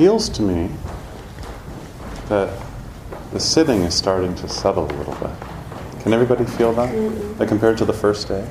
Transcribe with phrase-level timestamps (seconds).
[0.00, 0.66] feels to me
[2.30, 2.50] that
[3.34, 6.00] the sitting is starting to settle a little bit.
[6.00, 6.90] Can everybody feel that?
[7.38, 8.42] Like compared to the first day?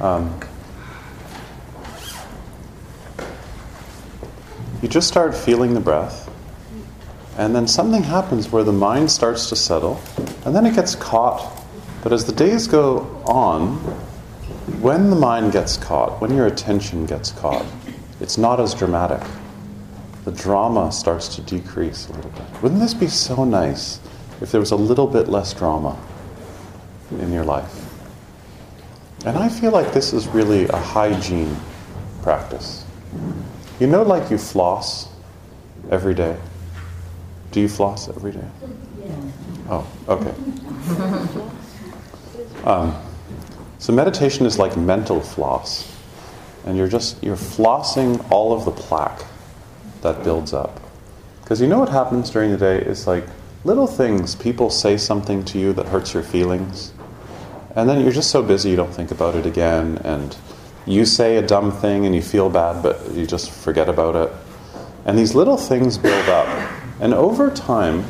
[0.00, 0.36] Um,
[4.82, 6.28] you just start feeling the breath,
[7.36, 10.00] and then something happens where the mind starts to settle,
[10.44, 11.64] and then it gets caught.
[12.02, 13.76] But as the days go on,
[14.82, 17.64] when the mind gets caught, when your attention gets caught,
[18.20, 19.26] it's not as dramatic.
[20.24, 22.62] The drama starts to decrease a little bit.
[22.62, 24.00] Wouldn't this be so nice
[24.40, 25.98] if there was a little bit less drama
[27.12, 27.84] in your life?
[29.24, 31.56] And I feel like this is really a hygiene
[32.22, 32.84] practice.
[33.80, 35.08] You know, like you floss
[35.90, 36.36] every day?
[37.52, 38.48] Do you floss every day?
[39.70, 40.34] Oh, okay.
[42.64, 42.94] Um,
[43.78, 45.90] so meditation is like mental floss,
[46.68, 49.24] and you're just you're flossing all of the plaque
[50.02, 50.80] that builds up.
[51.42, 53.24] Because you know what happens during the day is like
[53.64, 54.34] little things.
[54.34, 56.92] People say something to you that hurts your feelings,
[57.74, 60.36] and then you're just so busy you don't think about it again, and
[60.86, 64.32] you say a dumb thing and you feel bad, but you just forget about it.
[65.04, 66.46] And these little things build up.
[67.00, 68.04] And over time,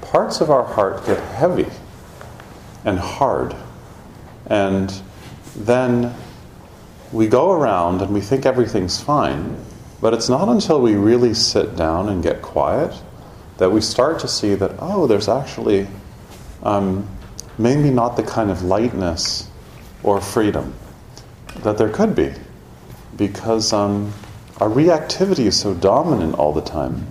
[0.00, 1.66] parts of our heart get heavy
[2.84, 3.54] and hard.
[4.46, 4.92] And
[5.56, 6.14] then
[7.14, 9.56] we go around and we think everything's fine,
[10.00, 12.92] but it's not until we really sit down and get quiet
[13.58, 15.86] that we start to see that, oh, there's actually
[16.64, 17.08] um,
[17.56, 19.48] maybe not the kind of lightness
[20.02, 20.74] or freedom
[21.62, 22.32] that there could be
[23.16, 24.12] because um,
[24.58, 27.06] our reactivity is so dominant all the time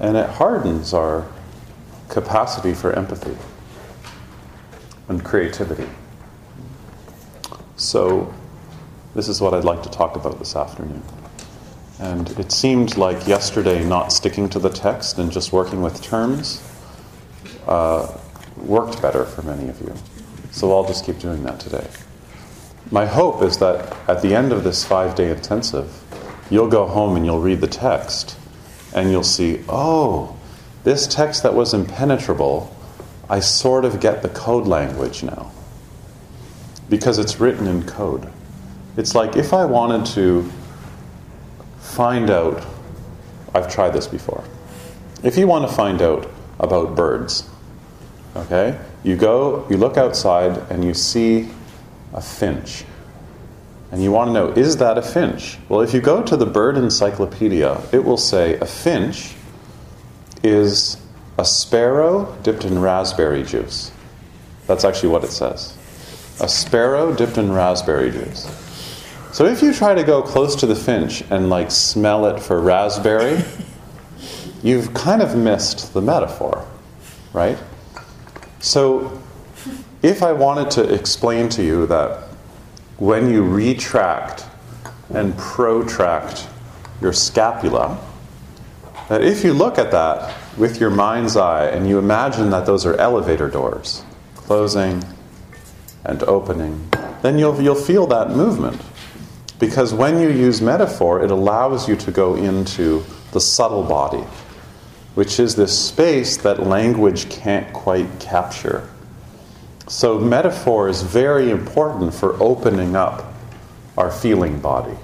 [0.00, 1.26] and it hardens our
[2.08, 3.36] capacity for empathy
[5.08, 5.86] and creativity.
[7.76, 8.32] So,
[9.14, 11.02] this is what I'd like to talk about this afternoon.
[11.98, 16.62] And it seemed like yesterday not sticking to the text and just working with terms
[17.66, 18.18] uh,
[18.56, 19.94] worked better for many of you.
[20.50, 21.86] So I'll just keep doing that today.
[22.90, 25.92] My hope is that at the end of this five day intensive,
[26.50, 28.36] you'll go home and you'll read the text
[28.94, 30.36] and you'll see, oh,
[30.84, 32.74] this text that was impenetrable,
[33.28, 35.50] I sort of get the code language now
[36.90, 38.30] because it's written in code.
[38.96, 40.50] It's like if I wanted to
[41.80, 42.64] find out,
[43.54, 44.44] I've tried this before.
[45.22, 46.30] If you want to find out
[46.60, 47.48] about birds,
[48.36, 51.48] okay, you go, you look outside and you see
[52.12, 52.84] a finch.
[53.90, 55.58] And you want to know, is that a finch?
[55.68, 59.34] Well, if you go to the bird encyclopedia, it will say a finch
[60.42, 60.96] is
[61.38, 63.92] a sparrow dipped in raspberry juice.
[64.66, 65.76] That's actually what it says.
[66.40, 68.46] A sparrow dipped in raspberry juice.
[69.34, 72.60] So if you try to go close to the finch and like smell it for
[72.60, 73.42] raspberry,
[74.62, 76.64] you've kind of missed the metaphor,
[77.32, 77.58] right?
[78.60, 79.20] So
[80.02, 82.28] if I wanted to explain to you that
[82.98, 84.46] when you retract
[85.12, 86.46] and protract
[87.00, 87.98] your scapula,
[89.08, 92.86] that if you look at that with your mind's eye and you imagine that those
[92.86, 94.04] are elevator doors,
[94.36, 95.02] closing
[96.04, 96.88] and opening,
[97.22, 98.80] then you'll, you'll feel that movement.
[99.58, 104.24] Because when you use metaphor, it allows you to go into the subtle body,
[105.14, 108.88] which is this space that language can't quite capture.
[109.86, 113.32] So, metaphor is very important for opening up
[113.98, 114.96] our feeling body.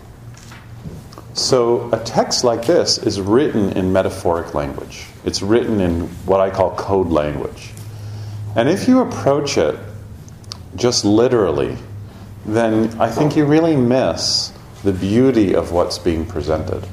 [1.35, 5.07] So, a text like this is written in metaphoric language.
[5.25, 7.73] It's written in what I call code language.
[8.57, 9.79] And if you approach it
[10.77, 11.77] just literally,
[12.47, 14.53] then I think you really miss
[14.83, 16.87] the beauty of what's being presented.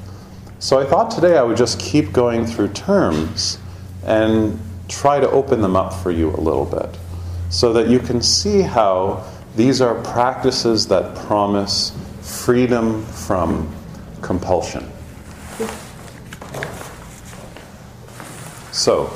[0.58, 3.58] So I thought today I would just keep going through terms
[4.04, 4.58] and
[4.88, 6.98] try to open them up for you a little bit
[7.50, 9.24] so that you can see how
[9.56, 13.72] these are practices that promise freedom from
[14.20, 14.90] compulsion.
[18.72, 19.12] So,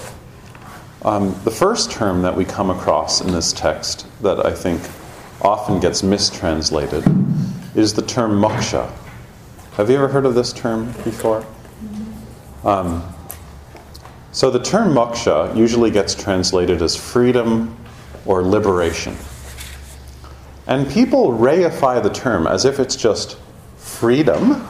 [1.04, 4.80] um, the first term that we come across in this text that I think
[5.42, 7.04] often gets mistranslated
[7.74, 8.90] is the term moksha.
[9.74, 11.44] Have you ever heard of this term before?
[12.64, 13.02] Um,
[14.30, 17.76] so the term moksha usually gets translated as freedom
[18.24, 19.16] or liberation.
[20.66, 23.36] And people reify the term as if it's just
[23.76, 24.66] freedom,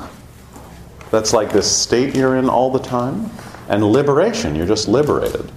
[1.10, 3.30] that's like this state you're in all the time,
[3.68, 5.50] and liberation, you're just liberated.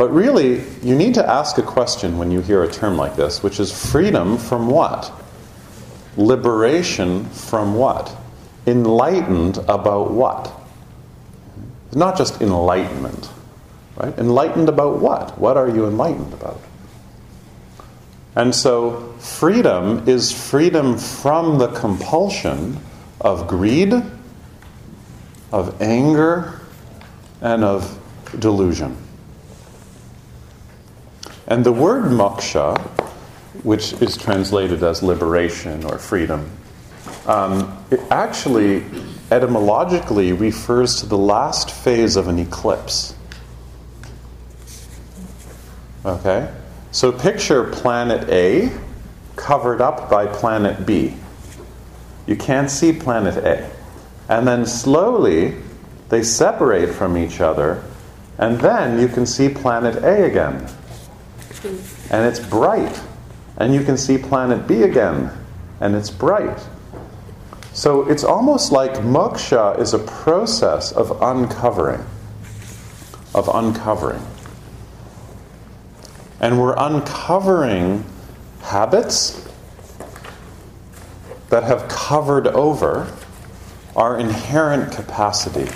[0.00, 3.42] But really, you need to ask a question when you hear a term like this,
[3.42, 5.12] which is freedom from what?
[6.16, 8.16] Liberation from what?
[8.66, 10.58] Enlightened about what?
[11.94, 13.28] Not just enlightenment,
[13.98, 14.16] right?
[14.16, 15.38] Enlightened about what?
[15.38, 16.62] What are you enlightened about?
[18.34, 22.78] And so, freedom is freedom from the compulsion
[23.20, 23.92] of greed,
[25.52, 26.58] of anger,
[27.42, 28.00] and of
[28.38, 28.96] delusion.
[31.50, 32.80] And the word moksha,
[33.64, 36.48] which is translated as liberation or freedom,
[37.26, 38.84] um, it actually
[39.32, 43.16] etymologically refers to the last phase of an eclipse.
[46.04, 46.48] Okay?
[46.92, 48.70] So picture planet A
[49.34, 51.16] covered up by planet B.
[52.28, 53.68] You can't see planet A.
[54.28, 55.56] And then slowly
[56.10, 57.82] they separate from each other,
[58.38, 60.68] and then you can see planet A again.
[61.64, 63.00] And it's bright.
[63.56, 65.30] And you can see planet B again,
[65.80, 66.58] and it's bright.
[67.72, 72.04] So it's almost like moksha is a process of uncovering.
[73.34, 74.22] Of uncovering.
[76.40, 78.04] And we're uncovering
[78.62, 79.46] habits
[81.50, 83.12] that have covered over
[83.94, 85.70] our inherent capacity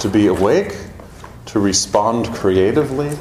[0.00, 0.76] to be awake,
[1.46, 3.16] to respond creatively,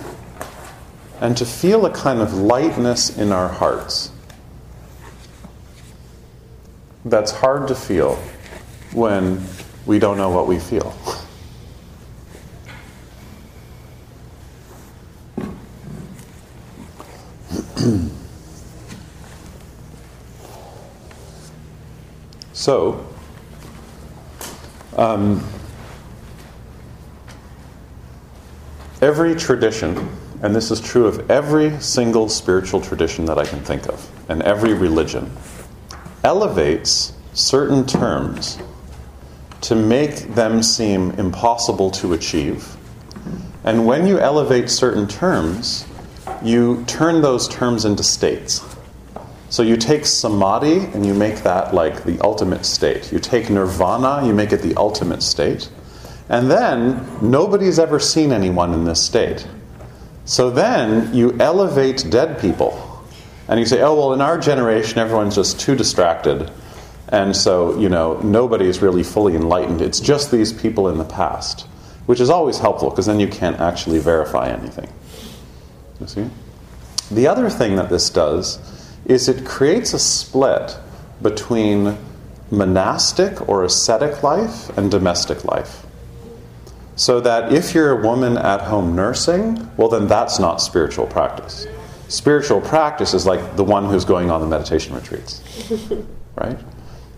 [1.21, 4.11] and to feel a kind of lightness in our hearts.
[7.05, 8.15] That's hard to feel
[8.91, 9.41] when
[9.85, 10.95] we don't know what we feel.
[22.53, 23.05] so,
[24.97, 25.47] um,
[29.01, 30.09] every tradition,
[30.41, 34.41] and this is true of every single spiritual tradition that I can think of, and
[34.43, 35.31] every religion,
[36.23, 38.57] elevates certain terms
[39.61, 42.75] to make them seem impossible to achieve.
[43.63, 45.87] And when you elevate certain terms,
[46.43, 48.63] you turn those terms into states.
[49.49, 53.11] So you take samadhi and you make that like the ultimate state.
[53.11, 55.69] You take nirvana, you make it the ultimate state.
[56.29, 59.47] And then nobody's ever seen anyone in this state.
[60.25, 62.81] So then you elevate dead people.
[63.47, 66.51] And you say, oh, well, in our generation, everyone's just too distracted.
[67.09, 69.81] And so, you know, nobody's really fully enlightened.
[69.81, 71.67] It's just these people in the past,
[72.07, 74.91] which is always helpful because then you can't actually verify anything.
[76.01, 76.29] You see?
[77.11, 78.57] The other thing that this does
[79.05, 80.75] is it creates a split
[81.21, 81.97] between
[82.49, 85.84] monastic or ascetic life and domestic life.
[86.95, 91.67] So that if you're a woman at home nursing, well, then that's not spiritual practice.
[92.07, 95.41] Spiritual practice is like the one who's going on the meditation retreats,
[96.35, 96.57] right?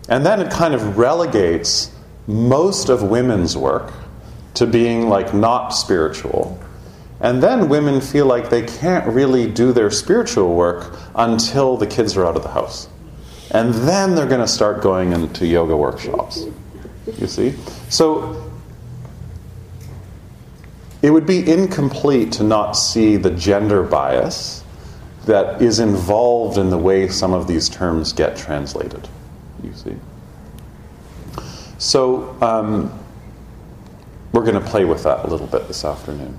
[0.08, 1.92] And then it kind of relegates
[2.26, 3.92] most of women's work
[4.54, 6.58] to being like not spiritual
[7.20, 12.16] and then women feel like they can't really do their spiritual work until the kids
[12.16, 12.88] are out of the house.
[13.50, 16.44] And then they're going to start going into yoga workshops.
[17.18, 17.54] You see?
[17.88, 18.47] So
[21.02, 24.64] it would be incomplete to not see the gender bias
[25.26, 29.06] that is involved in the way some of these terms get translated.
[29.62, 29.94] You see?
[31.78, 32.92] So um,
[34.32, 36.34] we're going to play with that a little bit this afternoon.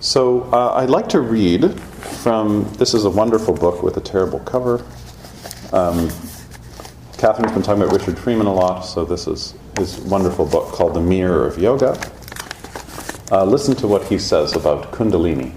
[0.00, 4.40] So uh, I'd like to read from this is a wonderful book with a terrible
[4.40, 4.84] cover.
[5.72, 6.10] Um,
[7.16, 10.92] Catherine's been talking about Richard Freeman a lot, so this is his wonderful book called
[10.94, 11.98] The Mirror of Yoga.
[13.30, 15.52] Uh, listen to what he says about Kundalini.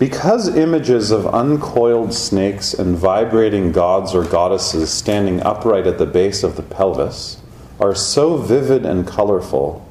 [0.00, 6.42] Because images of uncoiled snakes and vibrating gods or goddesses standing upright at the base
[6.42, 7.40] of the pelvis
[7.78, 9.86] are so vivid and colorful,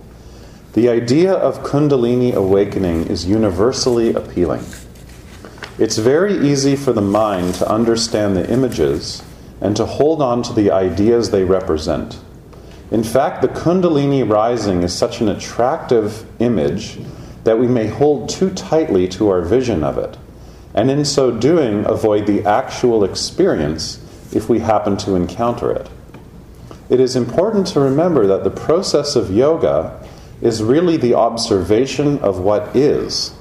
[0.74, 4.64] the idea of Kundalini awakening is universally appealing.
[5.78, 9.24] It's very easy for the mind to understand the images
[9.62, 12.20] and to hold on to the ideas they represent.
[12.92, 16.98] In fact, the Kundalini rising is such an attractive image
[17.44, 20.18] that we may hold too tightly to our vision of it,
[20.74, 24.00] and in so doing, avoid the actual experience
[24.34, 25.88] if we happen to encounter it.
[26.90, 30.04] It is important to remember that the process of yoga
[30.42, 33.36] is really the observation of what is.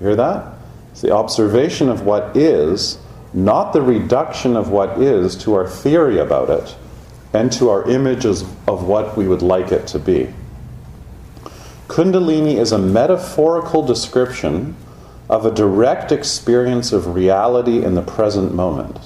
[0.00, 0.54] You hear that?
[0.92, 2.98] It's the observation of what is,
[3.34, 6.74] not the reduction of what is to our theory about it
[7.32, 10.32] and to our images of what we would like it to be.
[11.88, 14.76] Kundalini is a metaphorical description
[15.28, 18.98] of a direct experience of reality in the present moment.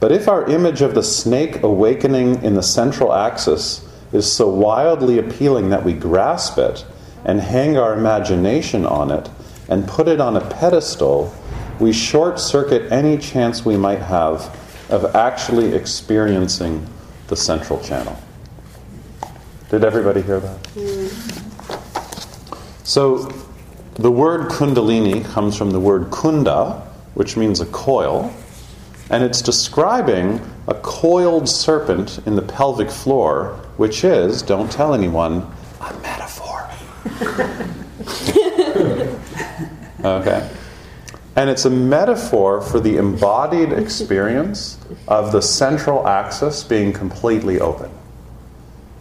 [0.00, 5.18] But if our image of the snake awakening in the central axis is so wildly
[5.18, 6.84] appealing that we grasp it
[7.24, 9.30] and hang our imagination on it
[9.68, 11.34] and put it on a pedestal,
[11.80, 14.54] we short circuit any chance we might have
[14.90, 16.86] of actually experiencing
[17.28, 18.16] the central channel.
[19.70, 20.66] Did everybody hear that?
[22.84, 23.32] So,
[23.94, 26.82] the word kundalini comes from the word kunda,
[27.14, 28.34] which means a coil,
[29.10, 35.50] and it's describing a coiled serpent in the pelvic floor, which is, don't tell anyone,
[35.80, 36.68] a metaphor.
[40.04, 40.50] okay?
[41.36, 47.90] And it's a metaphor for the embodied experience of the central axis being completely open,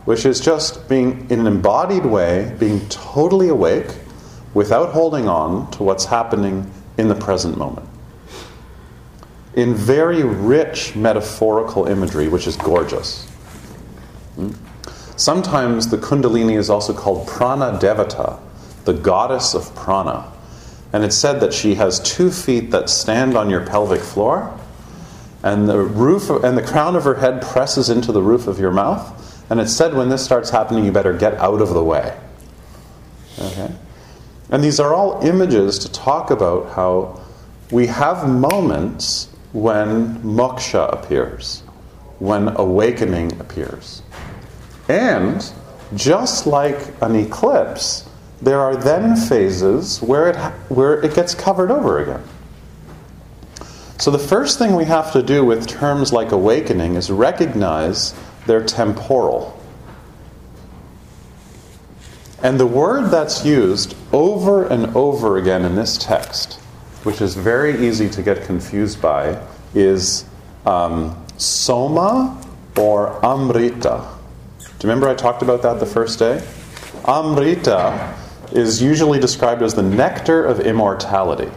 [0.06, 3.88] which is just being, in an embodied way, being totally awake
[4.54, 7.88] without holding on to what's happening in the present moment.
[9.56, 13.28] In very rich metaphorical imagery, which is gorgeous.
[14.36, 14.52] Hmm?
[15.16, 18.40] Sometimes the Kundalini is also called Prana Devata,
[18.86, 20.32] the goddess of prana.
[20.92, 24.60] And it's said that she has two feet that stand on your pelvic floor,
[25.44, 28.72] and the roof and the crown of her head presses into the roof of your
[28.72, 29.20] mouth.
[29.52, 32.18] And it's said when this starts happening, you better get out of the way.
[33.38, 33.72] Okay?
[34.50, 37.22] And these are all images to talk about how
[37.72, 41.62] we have moments when moksha appears,
[42.20, 44.02] when awakening appears.
[44.88, 45.52] And
[45.96, 48.10] just like an eclipse,
[48.42, 50.36] there are then phases where it,
[50.70, 52.24] where it gets covered over again.
[54.04, 58.14] So, the first thing we have to do with terms like awakening is recognize
[58.46, 59.58] they're temporal.
[62.42, 66.56] And the word that's used over and over again in this text,
[67.04, 69.42] which is very easy to get confused by,
[69.74, 70.26] is
[70.66, 72.46] um, soma
[72.76, 74.06] or amrita.
[74.60, 76.46] Do you remember I talked about that the first day?
[77.08, 78.18] Amrita
[78.52, 81.50] is usually described as the nectar of immortality.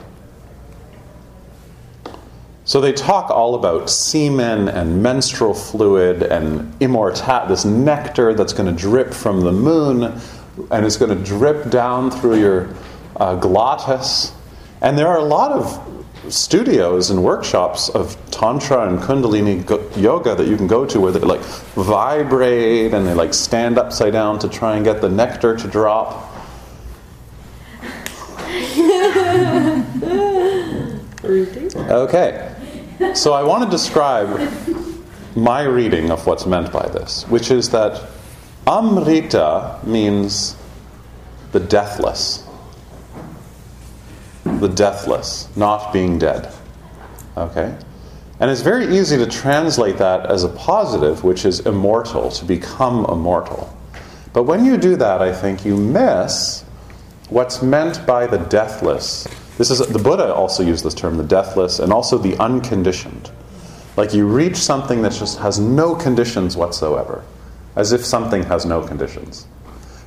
[2.67, 8.67] So they talk all about semen and menstrual fluid and immortality, this nectar that's going
[8.67, 10.21] to drip from the moon
[10.73, 12.75] and it's going to drip down through your
[13.15, 14.33] uh, glottis.
[14.81, 15.81] And there are a lot of
[16.29, 19.63] studios and workshops of tantra and kundalini
[19.97, 21.43] yoga that you can go to where they like
[21.77, 26.33] vibrate and they like stand upside down to try and get the nectar to drop.
[31.89, 32.56] okay.
[33.15, 34.51] So I want to describe
[35.35, 38.09] my reading of what's meant by this, which is that
[38.67, 40.57] Amrita means
[41.53, 42.45] the deathless.
[44.45, 46.53] The deathless, not being dead.
[47.37, 47.77] Okay?
[48.41, 53.05] And it's very easy to translate that as a positive, which is immortal, to become
[53.07, 53.77] immortal.
[54.33, 56.65] But when you do that, I think you miss
[57.29, 59.27] what's meant by the deathless
[59.57, 63.31] this is the Buddha also used this term, the deathless, and also the unconditioned.
[63.97, 67.25] Like you reach something that just has no conditions whatsoever,
[67.75, 69.47] as if something has no conditions.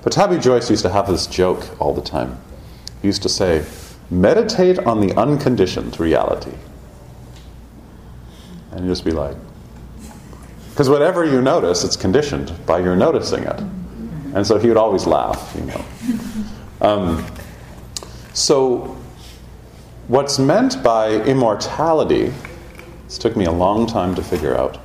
[0.03, 2.39] But Pattabhi Jois used to have this joke all the time.
[3.01, 3.65] He used to say,
[4.11, 6.53] meditate on the unconditioned reality.
[8.71, 9.35] And you just be like,
[10.69, 13.59] because whatever you notice, it's conditioned by your noticing it.
[14.33, 15.85] And so he would always laugh, you know.
[16.81, 17.25] Um,
[18.33, 18.95] so,
[20.09, 22.33] what's meant by immortality,
[23.05, 24.79] this took me a long time to figure out,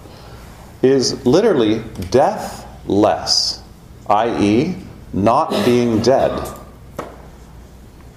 [0.82, 3.62] is literally deathless,
[4.10, 4.76] i.e.,
[5.14, 6.30] not being dead.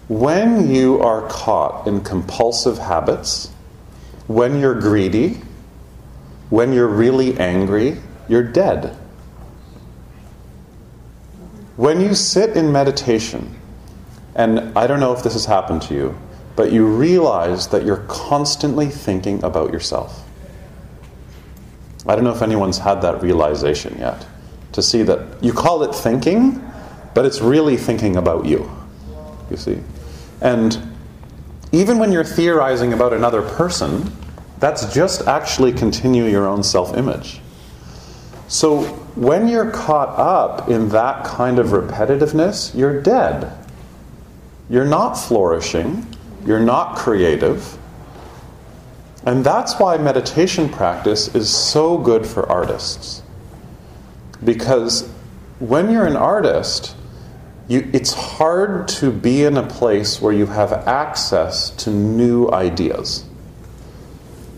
[0.09, 3.51] When you are caught in compulsive habits,
[4.27, 5.39] when you're greedy,
[6.49, 8.97] when you're really angry, you're dead.
[11.77, 13.57] When you sit in meditation,
[14.35, 16.17] and I don't know if this has happened to you,
[16.57, 20.27] but you realize that you're constantly thinking about yourself.
[22.07, 24.25] I don't know if anyone's had that realization yet.
[24.71, 26.61] To see that you call it thinking,
[27.13, 28.69] but it's really thinking about you.
[29.51, 29.77] You see?
[30.41, 30.77] And
[31.71, 34.11] even when you're theorizing about another person,
[34.59, 37.39] that's just actually continue your own self image.
[38.47, 38.83] So
[39.15, 43.53] when you're caught up in that kind of repetitiveness, you're dead.
[44.69, 46.07] You're not flourishing,
[46.45, 47.77] you're not creative.
[49.25, 53.21] And that's why meditation practice is so good for artists.
[54.43, 55.09] Because
[55.59, 56.95] when you're an artist,
[57.67, 63.25] you, it's hard to be in a place where you have access to new ideas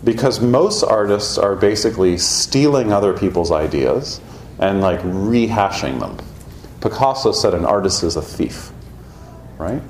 [0.04, 4.20] because most artists are basically stealing other people's ideas
[4.58, 6.18] and like rehashing them.
[6.80, 8.70] Picasso said an artist is a thief,
[9.58, 9.82] right?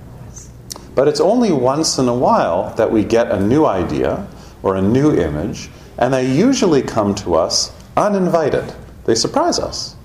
[0.95, 4.27] But it's only once in a while that we get a new idea
[4.63, 8.75] or a new image, and they usually come to us uninvited.
[9.05, 9.97] They surprise us,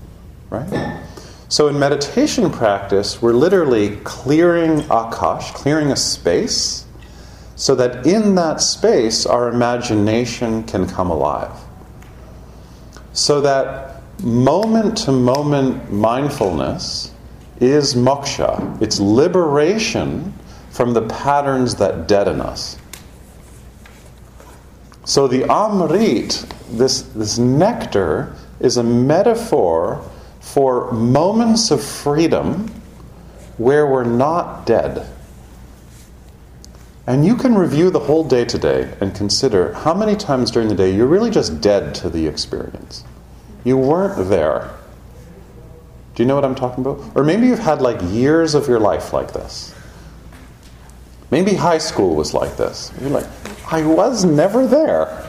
[0.50, 1.00] right?
[1.48, 6.84] So in meditation practice, we're literally clearing akash, clearing a space
[7.54, 11.52] so that in that space our imagination can come alive.
[13.12, 17.12] So that moment to moment mindfulness
[17.60, 20.34] is moksha, it's liberation
[20.76, 22.76] from the patterns that deaden us.
[25.06, 30.06] So the amrit, this, this nectar, is a metaphor
[30.40, 32.68] for moments of freedom
[33.56, 35.08] where we're not dead.
[37.06, 40.74] And you can review the whole day today and consider how many times during the
[40.74, 43.02] day you're really just dead to the experience.
[43.64, 44.70] You weren't there.
[46.14, 47.16] Do you know what I'm talking about?
[47.16, 49.72] Or maybe you've had like years of your life like this.
[51.30, 52.92] Maybe high school was like this.
[53.00, 53.26] You're like,
[53.70, 55.28] I was never there.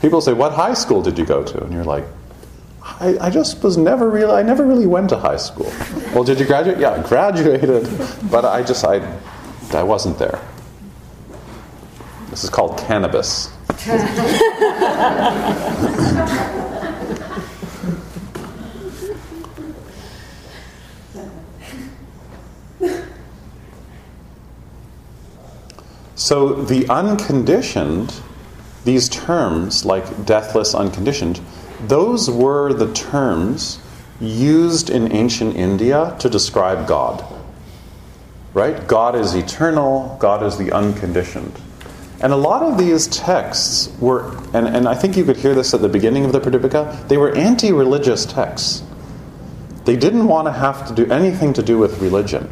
[0.00, 1.64] People say, What high school did you go to?
[1.64, 2.04] And you're like,
[2.82, 5.72] I, I just was never really, I never really went to high school.
[6.14, 6.78] well, did you graduate?
[6.78, 7.88] Yeah, I graduated,
[8.30, 9.00] but I just, I,
[9.72, 10.40] I wasn't there.
[12.30, 13.50] This is called cannabis.
[26.16, 28.20] so the unconditioned,
[28.84, 31.40] these terms like deathless, unconditioned,
[31.86, 33.78] those were the terms
[34.18, 37.22] used in ancient India to describe God.
[38.54, 38.88] Right?
[38.88, 41.60] God is eternal, God is the unconditioned.
[42.22, 45.74] And a lot of these texts were, and, and I think you could hear this
[45.74, 48.82] at the beginning of the Pradipika, they were anti religious texts.
[49.84, 52.48] They didn't want to have to do anything to do with religion.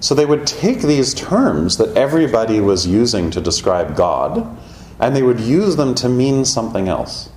[0.00, 4.56] So they would take these terms that everybody was using to describe God,
[5.00, 7.30] and they would use them to mean something else.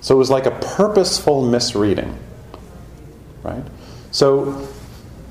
[0.00, 2.18] So it was like a purposeful misreading.
[3.42, 3.64] Right?
[4.10, 4.68] So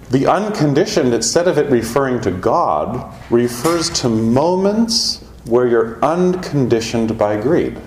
[0.10, 7.40] the unconditioned, instead of it referring to God, refers to moments where you're unconditioned by
[7.40, 7.78] greed.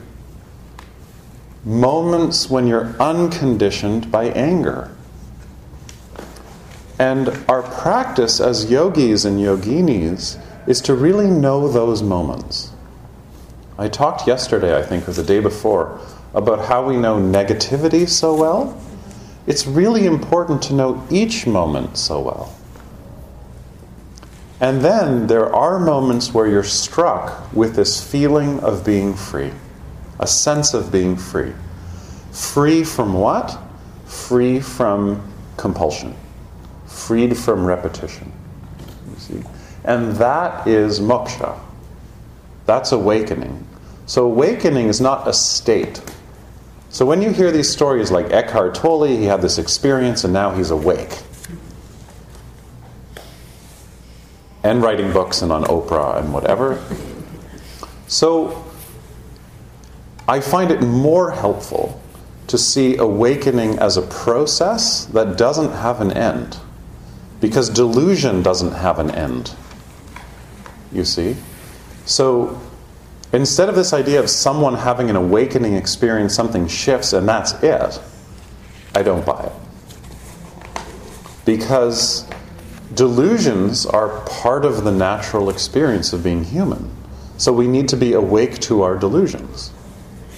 [1.65, 4.91] Moments when you're unconditioned by anger.
[7.03, 10.39] And our practice as yogis and yoginis
[10.69, 12.71] is to really know those moments.
[13.77, 15.99] I talked yesterday, I think, or the day before,
[16.33, 18.81] about how we know negativity so well
[19.47, 22.55] it's really important to know each moment so well.
[24.61, 29.51] And then there are moments where you're struck with this feeling of being free,
[30.21, 31.53] a sense of being free.
[32.31, 33.59] Free from what?
[34.07, 35.21] Free from
[35.57, 36.15] compulsion,
[36.93, 38.33] freed from repetition.
[39.11, 39.43] You see?
[39.85, 41.59] And that is moksha.
[42.67, 43.67] That's awakening.
[44.07, 46.03] So awakening is not a state.
[46.91, 50.53] So when you hear these stories like Eckhart Tolle, he had this experience and now
[50.53, 51.19] he's awake.
[54.63, 56.85] And writing books and on Oprah and whatever.
[58.07, 58.65] So
[60.29, 62.01] I find it more helpful
[62.47, 66.59] to see awakening as a process that doesn't have an end.
[67.43, 69.53] Because delusion doesn't have an end.
[70.93, 71.37] You see?
[72.07, 72.59] So
[73.33, 78.01] instead of this idea of someone having an awakening experience, something shifts and that's it,
[78.95, 79.53] I don't buy it.
[81.45, 82.31] Because
[82.95, 86.95] delusions are part of the natural experience of being human.
[87.39, 89.73] So we need to be awake to our delusions.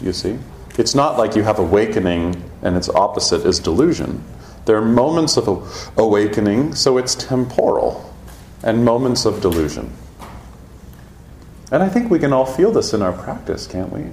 [0.01, 0.39] You see?
[0.79, 4.25] It's not like you have awakening and its opposite is delusion.
[4.65, 5.49] There are moments of
[5.97, 8.15] awakening, so it's temporal,
[8.63, 9.93] and moments of delusion.
[11.71, 14.05] And I think we can all feel this in our practice, can't we?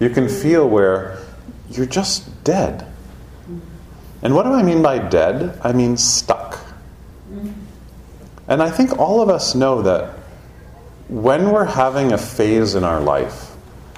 [0.00, 1.18] You can feel where
[1.70, 2.86] you're just dead.
[4.22, 5.58] And what do I mean by dead?
[5.62, 6.58] I mean stuck.
[8.48, 10.14] And I think all of us know that
[11.08, 13.50] when we're having a phase in our life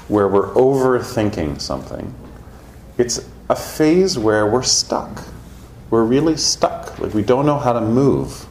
[0.09, 2.15] where we're overthinking something,
[2.99, 5.25] it's a phase where we're stuck.
[5.91, 6.99] We're really stuck.
[6.99, 8.47] Like we don't know how to move.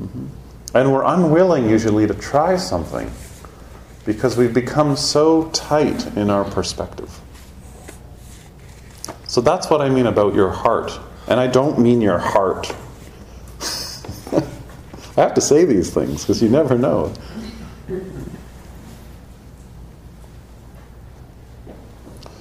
[0.00, 0.26] Mm-hmm.
[0.74, 3.10] And we're unwilling usually to try something
[4.04, 7.20] because we've become so tight in our perspective.
[9.26, 10.98] So that's what I mean about your heart.
[11.28, 12.74] And I don't mean your heart.
[15.16, 17.12] I have to say these things because you never know.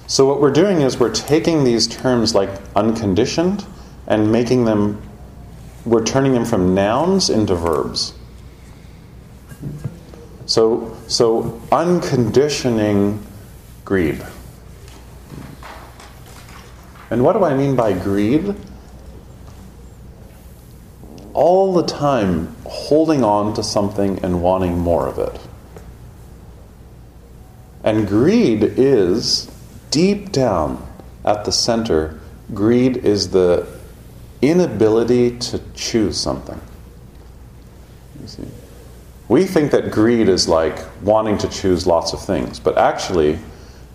[0.09, 3.63] So, what we're doing is we're taking these terms like unconditioned
[4.07, 4.99] and making them,
[5.85, 8.15] we're turning them from nouns into verbs.
[10.47, 13.23] So, so unconditioning
[13.85, 14.25] greed.
[17.11, 18.55] And what do I mean by greed?
[21.35, 25.39] All the time holding on to something and wanting more of it.
[27.83, 29.51] And greed is
[29.91, 30.85] deep down
[31.25, 32.19] at the center,
[32.53, 33.67] greed is the
[34.41, 36.59] inability to choose something.
[39.27, 43.37] We think that greed is like wanting to choose lots of things, but actually,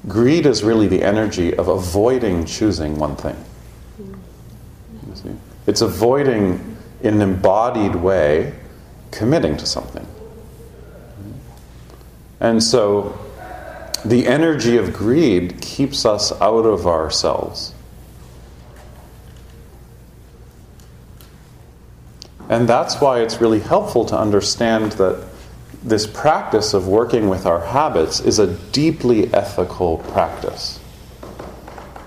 [0.06, 3.36] greed is really the energy of avoiding choosing one thing.
[5.66, 8.54] It's avoiding, in an embodied way,
[9.10, 10.06] committing to something.
[12.38, 13.18] And so,
[14.04, 17.74] the energy of greed keeps us out of ourselves.
[22.48, 25.26] And that's why it's really helpful to understand that
[25.82, 30.78] this practice of working with our habits is a deeply ethical practice.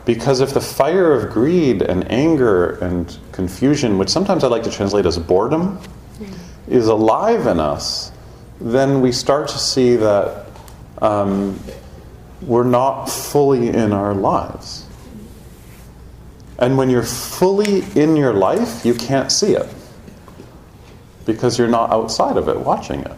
[0.06, 4.72] Because if the fire of greed and anger and confusion, which sometimes I like to
[4.72, 5.80] translate as boredom,
[6.68, 8.12] is alive in us,
[8.62, 10.46] then we start to see that
[11.02, 11.60] um,
[12.42, 14.86] we're not fully in our lives.
[16.60, 19.68] And when you're fully in your life, you can't see it
[21.26, 23.18] because you're not outside of it watching it.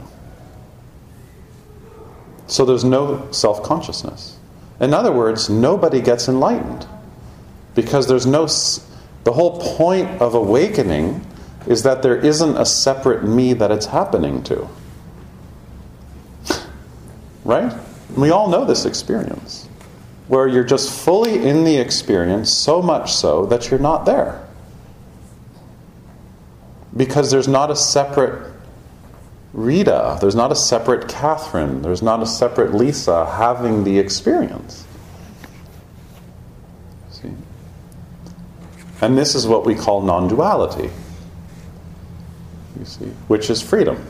[2.48, 4.38] So there's no self consciousness.
[4.80, 6.88] In other words, nobody gets enlightened
[7.76, 8.48] because there's no.
[9.26, 11.26] The whole point of awakening
[11.68, 14.68] is that there isn't a separate me that it's happening to.
[17.44, 17.74] right?
[18.15, 19.67] We all know this experience
[20.28, 24.48] where you're just fully in the experience, so much so that you're not there.
[26.95, 28.50] Because there's not a separate
[29.54, 34.86] Rita, there's not a separate Catherine, there's not a separate Lisa having the experience.
[37.10, 37.32] See?
[39.02, 40.91] And this is what we call non duality,
[42.78, 44.06] you see, which is freedom.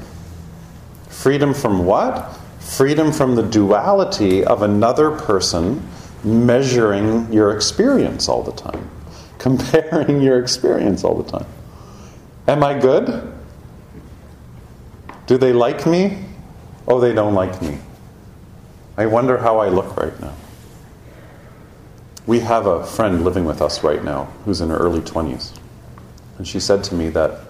[1.07, 2.38] Freedom from what?
[2.69, 5.85] Freedom from the duality of another person
[6.23, 8.89] measuring your experience all the time,
[9.39, 11.47] comparing your experience all the time.
[12.47, 13.33] Am I good?
[15.27, 16.25] Do they like me?
[16.87, 17.77] Oh, they don't like me.
[18.97, 20.33] I wonder how I look right now.
[22.25, 25.57] We have a friend living with us right now who's in her early 20s.
[26.37, 27.41] And she said to me that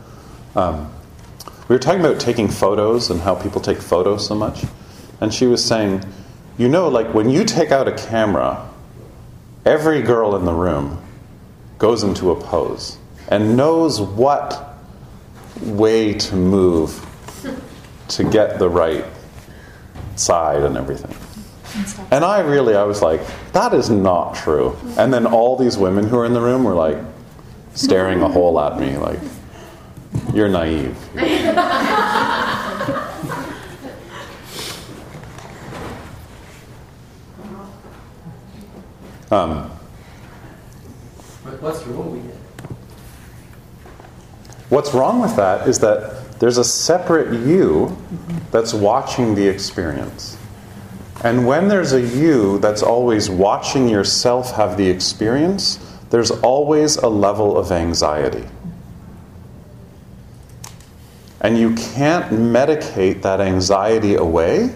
[0.55, 0.91] um,
[1.67, 4.63] we were talking about taking photos and how people take photos so much.
[5.21, 6.03] And she was saying,
[6.57, 8.69] You know, like when you take out a camera,
[9.65, 11.01] every girl in the room
[11.77, 12.97] goes into a pose
[13.29, 14.77] and knows what
[15.61, 17.05] way to move
[18.09, 19.05] to get the right
[20.15, 21.15] side and everything.
[22.11, 23.21] And I really, I was like,
[23.53, 24.75] that is not true.
[24.97, 26.97] And then all these women who are in the room were like
[27.75, 29.19] staring a hole at me, like,
[30.33, 30.97] you're naive.
[39.31, 39.69] um,
[41.59, 42.35] What's wrong with it?
[44.69, 47.97] What's wrong with that is that there's a separate you
[48.51, 50.37] that's watching the experience.
[51.23, 55.77] And when there's a you that's always watching yourself have the experience,
[56.11, 58.45] there's always a level of anxiety.
[61.41, 64.73] And you can't medicate that anxiety away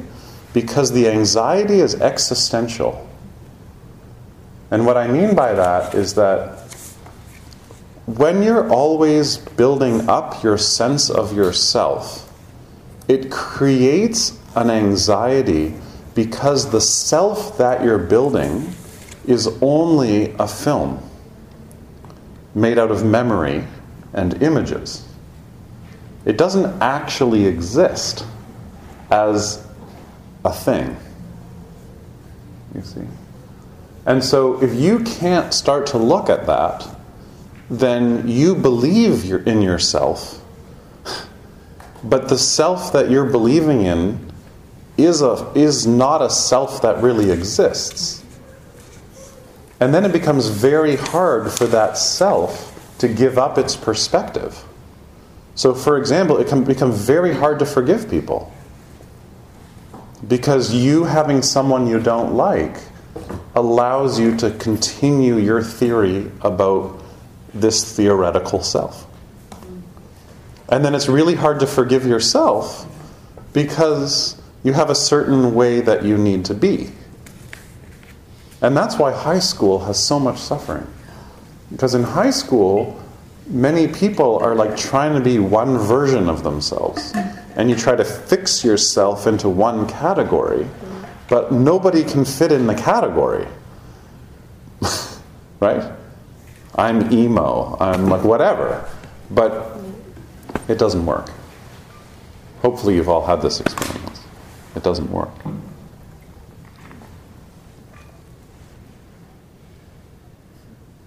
[0.53, 3.09] because the anxiety is existential.
[4.73, 6.57] And what I mean by that is that
[8.07, 12.27] when you're always building up your sense of yourself,
[13.07, 15.75] it creates an anxiety
[16.15, 18.73] because the self that you're building
[19.27, 21.07] is only a film
[22.55, 23.63] made out of memory
[24.13, 25.07] and images.
[26.25, 28.25] It doesn't actually exist
[29.11, 29.63] as
[30.43, 30.97] a thing.
[32.73, 33.01] You see?
[34.05, 36.87] And so if you can't start to look at that,
[37.69, 40.41] then you believe in yourself.
[42.03, 44.31] But the self that you're believing in
[44.97, 48.23] is, a, is not a self that really exists.
[49.79, 54.63] And then it becomes very hard for that self to give up its perspective.
[55.55, 58.51] So, for example, it can become very hard to forgive people.
[60.27, 62.77] Because you having someone you don't like
[63.55, 66.99] allows you to continue your theory about
[67.53, 69.05] this theoretical self.
[70.69, 72.87] And then it's really hard to forgive yourself
[73.53, 76.91] because you have a certain way that you need to be.
[78.61, 80.87] And that's why high school has so much suffering.
[81.69, 82.99] Because in high school,
[83.47, 87.11] many people are like trying to be one version of themselves.
[87.55, 90.65] And you try to fix yourself into one category,
[91.33, 93.47] but nobody can fit in the category.
[95.59, 95.91] right?
[96.75, 98.87] I'm emo, I'm like whatever.
[99.31, 99.79] But
[100.67, 101.31] it doesn't work.
[102.61, 104.21] Hopefully, you've all had this experience.
[104.75, 105.31] It doesn't work.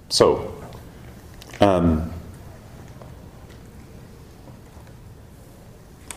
[0.08, 0.52] So,
[1.60, 2.12] um,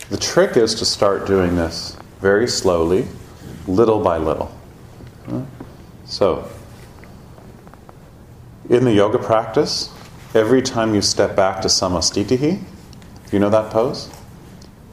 [0.10, 3.06] the trick is to start doing this very slowly,
[3.70, 4.52] little by little.
[6.06, 6.50] So,
[8.70, 9.94] in the yoga practice,
[10.34, 12.62] every time you step back to samasthiti,
[13.32, 14.10] you know that pose?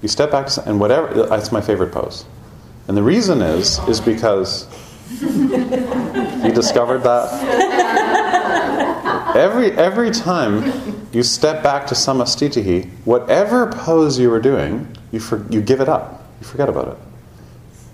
[0.02, 2.26] You step back to, and whatever, it's my favorite pose.
[2.86, 4.66] And the reason is, is because
[5.10, 7.32] you discovered that.
[9.34, 15.46] Every, every time you step back to samasthiti, whatever pose you were doing, you, for,
[15.50, 16.26] you give it up.
[16.40, 16.98] You forget about it.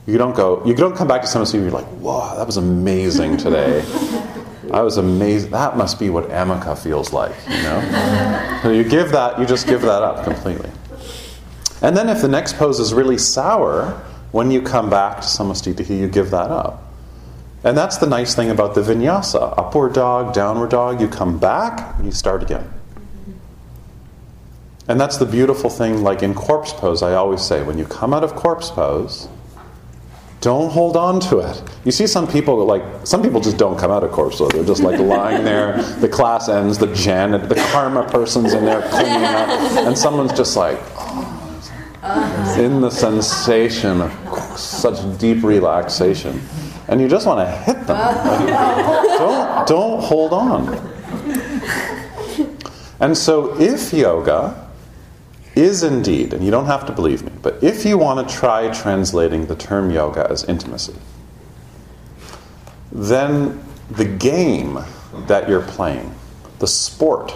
[0.07, 2.57] You don't go, you don't come back to samasthiti and you're like, whoa, that was
[2.57, 3.85] amazing today.
[4.73, 5.51] I was amazed.
[5.51, 8.61] That must be what Amika feels like, you know?
[8.63, 10.71] so you give that, you just give that up completely.
[11.83, 13.91] And then if the next pose is really sour,
[14.33, 16.83] when you come back to samasthiti, you give that up.
[17.65, 19.57] And that's the nice thing about the vinyasa.
[19.57, 22.73] Upward dog, downward dog, you come back and you start again.
[24.89, 28.13] And that's the beautiful thing, like in corpse pose, I always say, when you come
[28.13, 29.29] out of corpse pose,
[30.43, 31.63] don't hold on to it.
[31.85, 34.65] You see some people like some people just don't come out of corpse so they're
[34.65, 35.81] just like lying there.
[36.01, 39.49] The class ends, the janitor, the karma person's in there cleaning up,
[39.87, 46.43] and someone's just like oh, in the sensation of such deep relaxation,
[46.89, 47.97] and you just want to hit them.
[47.97, 48.47] Like,
[49.19, 50.93] don't don't hold on.
[52.99, 54.62] And so, if yoga
[55.55, 58.73] is indeed, and you don't have to believe me, but if you want to try
[58.73, 60.95] translating the term yoga as intimacy,
[62.91, 64.79] then the game
[65.27, 66.15] that you're playing,
[66.59, 67.35] the sport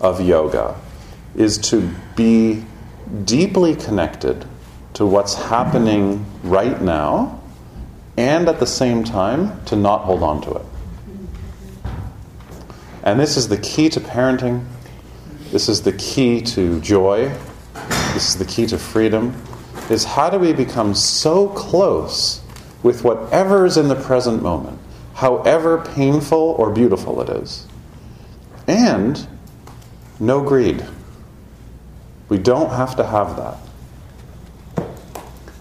[0.00, 0.76] of yoga,
[1.34, 2.64] is to be
[3.24, 4.44] deeply connected
[4.94, 7.40] to what's happening right now
[8.16, 10.66] and at the same time to not hold on to it.
[13.04, 14.66] And this is the key to parenting
[15.50, 17.32] this is the key to joy.
[18.12, 19.34] This is the key to freedom.
[19.88, 22.42] Is how do we become so close
[22.82, 24.78] with whatever is in the present moment,
[25.14, 27.66] however painful or beautiful it is,
[28.66, 29.26] and
[30.20, 30.84] no greed.
[32.28, 33.56] We don't have to have that.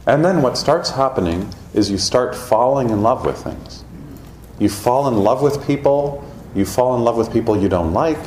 [0.06, 3.84] And then what starts happening is you start falling in love with things.
[4.60, 8.18] You fall in love with people, you fall in love with people you don't like,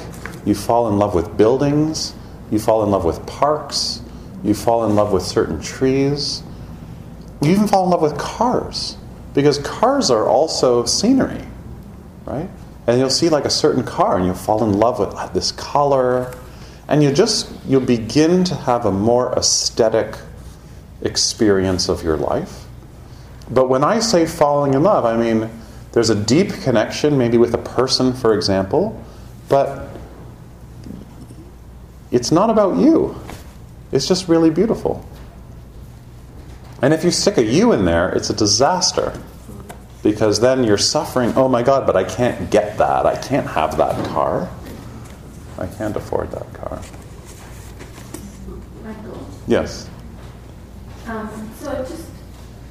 [0.45, 2.15] you fall in love with buildings,
[2.51, 4.03] you fall in love with parks,
[4.43, 6.43] you fall in love with certain trees,
[7.43, 8.97] you even fall in love with cars.
[9.35, 11.45] Because cars are also scenery,
[12.25, 12.49] right?
[12.87, 15.53] And you'll see like a certain car and you'll fall in love with uh, this
[15.53, 16.35] color.
[16.89, 20.17] And you just, you'll begin to have a more aesthetic
[21.03, 22.65] experience of your life.
[23.49, 25.51] But when I say falling in love, I mean
[25.93, 29.03] there's a deep connection, maybe with a person, for example,
[29.49, 29.90] but
[32.11, 33.15] it's not about you.
[33.93, 35.05] It's just really beautiful.
[36.83, 39.13] And if you stick a you in there, it's a disaster.
[40.03, 43.05] Because then you're suffering, oh my God, but I can't get that.
[43.05, 44.49] I can't have that car.
[45.59, 46.81] I can't afford that car.
[48.83, 49.91] Michael, Yes.
[51.07, 51.29] um,
[51.61, 52.07] so I just,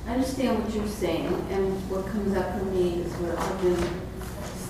[0.07, 4.01] I understand what you're saying, and what comes up for me is what I've been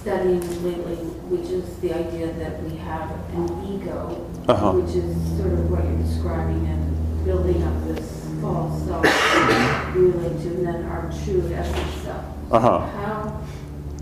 [0.02, 0.98] studying lately,
[1.32, 4.72] which is the idea that we have an ego, Uh-huh.
[4.72, 9.04] which is sort of what you're describing, and building up this false self
[9.94, 12.26] we relate to, and then our true essence self.
[12.52, 12.80] Uh-huh.
[12.80, 13.42] How,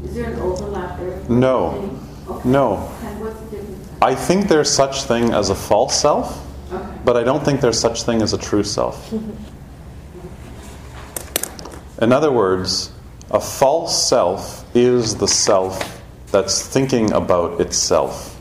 [0.05, 1.19] is there an overlap there?
[1.27, 1.99] No.
[2.29, 2.47] Okay.
[2.49, 2.77] No.
[3.03, 3.89] And what's the difference?
[4.01, 6.97] I think there's such thing as a false self, Okay.
[7.03, 9.11] but I don't think there's such thing as a true self.
[12.01, 12.93] In other words,
[13.31, 18.39] a false self is the self that's thinking about itself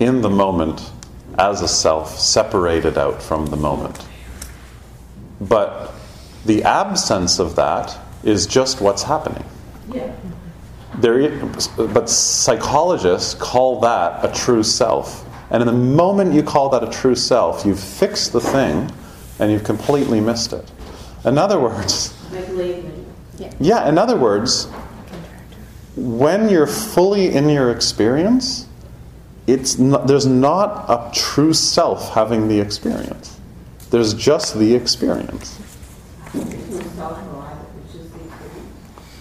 [0.00, 0.90] in the moment
[1.38, 4.04] as a self, separated out from the moment.
[5.40, 5.92] But
[6.44, 9.44] the absence of that is just what's happening.
[9.92, 10.14] Yeah.
[10.98, 11.38] There,
[11.76, 15.24] but psychologists call that a true self.
[15.50, 18.90] And in the moment you call that a true self, you've fixed the thing
[19.38, 20.64] and you've completely missed it.
[21.24, 23.06] In other words, Like labeling.
[23.60, 24.66] yeah, in other words,
[25.96, 28.65] when you're fully in your experience,
[29.46, 33.38] it's not, there's not a true self having the experience.
[33.90, 35.60] There's just the experience.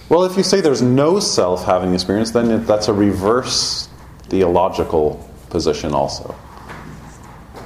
[0.08, 3.90] Well, if you say there's no self having experience, then it, that's a reverse
[4.24, 6.36] theological position also.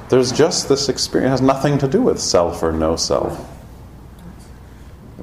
[0.08, 3.38] There's just this experience, it has nothing to do with self or no self.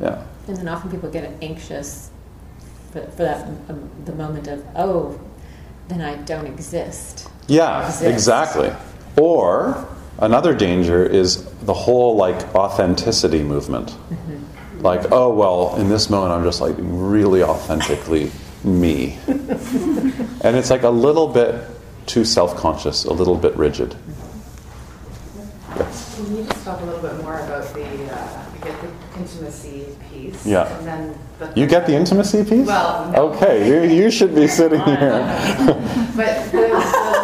[0.02, 0.24] Yeah.
[0.48, 2.10] And then often people get anxious
[2.92, 5.20] for, for that um, the moment of oh,
[5.88, 7.30] then I don't exist.
[7.48, 8.04] Yeah, Exists.
[8.04, 8.72] exactly.
[9.18, 9.88] Or
[10.20, 13.96] another danger is the whole like authenticity movement.
[14.80, 18.32] Like, oh well, in this moment I'm just like really authentically
[18.64, 19.18] me.
[19.28, 21.64] and it's like a little bit
[22.06, 23.96] too self-conscious, a little bit rigid.
[25.76, 26.16] Yes.
[26.16, 29.77] Can you just talk a little bit more about the, uh, the intimacy
[30.38, 30.46] piece?
[30.46, 30.64] Yeah.
[30.84, 31.52] Then the.
[31.56, 32.68] You get the intimacy piece?
[32.68, 33.30] Well, no.
[33.34, 35.20] Okay, you, you should be sitting here.
[36.16, 36.68] But the, the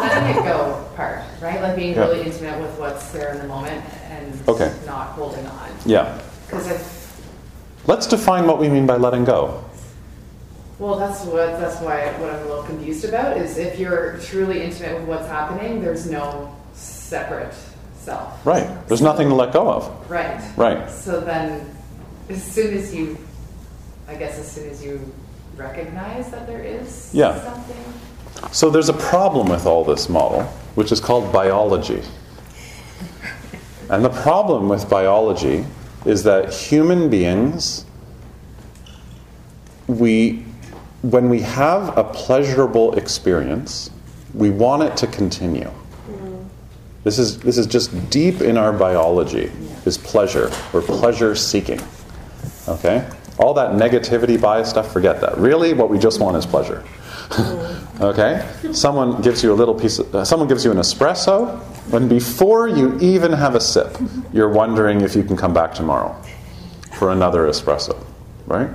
[0.00, 1.60] letting it go part, right?
[1.60, 2.02] Like being Yeah.
[2.06, 4.72] really intimate with what's there in the moment and Okay.
[4.86, 5.68] not holding on.
[5.84, 6.18] Yeah.
[6.46, 6.80] Because I,
[7.86, 9.62] Let's define what we mean by letting go.
[10.78, 14.62] well, that's what, that's why, what I'm a little confused about is if you're truly
[14.62, 17.52] intimate with what's happening, there's no separate
[17.98, 18.44] self.
[18.46, 18.66] Right.
[18.88, 20.10] There's nothing to let go of.
[20.10, 20.40] Right.
[20.56, 20.88] Right.
[20.90, 21.73] So then,
[22.28, 23.18] as soon as you,
[24.08, 25.00] I guess as soon as you
[25.56, 27.40] recognize that there is Yeah.
[27.42, 27.76] something,
[28.50, 30.42] So there's a problem with all this model,
[30.74, 32.02] which is called biology.
[33.88, 35.64] And the problem with biology
[36.04, 37.84] is that human beings,
[39.86, 40.44] we,
[41.02, 43.90] when we have a pleasurable experience,
[44.34, 45.70] we want it to continue.
[45.70, 46.34] Mm-hmm.
[47.04, 49.52] This is, this is just deep in our biology,
[49.86, 50.50] is pleasure.
[50.72, 51.80] We're pleasure seeking.
[52.68, 53.08] Okay?
[53.38, 55.36] All that negativity bias stuff, forget that.
[55.38, 56.84] Really, what we just want is pleasure.
[58.00, 58.48] okay?
[58.72, 61.60] Someone gives you a little piece of, uh, someone gives you an espresso,
[61.92, 63.96] and before you even have a sip,
[64.32, 66.14] you're wondering if you can come back tomorrow
[66.98, 68.04] for another espresso,
[68.46, 68.70] right?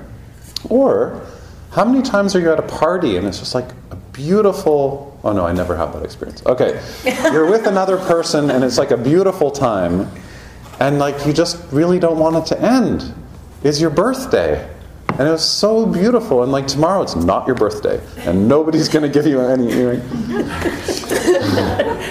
[0.70, 1.26] Or
[1.72, 5.34] how many times are you at a party and it's just like a beautiful oh
[5.34, 6.46] no, I never have that experience.
[6.46, 6.82] Okay.
[7.32, 10.10] You're with another person and it's like a beautiful time
[10.80, 13.14] and like you just really don't want it to end.
[13.64, 14.70] It's your birthday.
[15.10, 19.03] And it was so beautiful and like tomorrow it's not your birthday and nobody's going
[19.03, 20.01] to give you any know.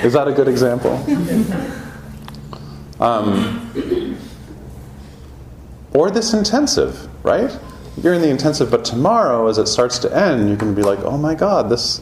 [0.05, 0.93] Is that a good example?
[3.01, 4.19] Um,
[5.95, 7.57] or this intensive, right?
[8.03, 11.01] You're in the intensive, but tomorrow, as it starts to end, you can be like,
[11.01, 12.01] oh my God, this.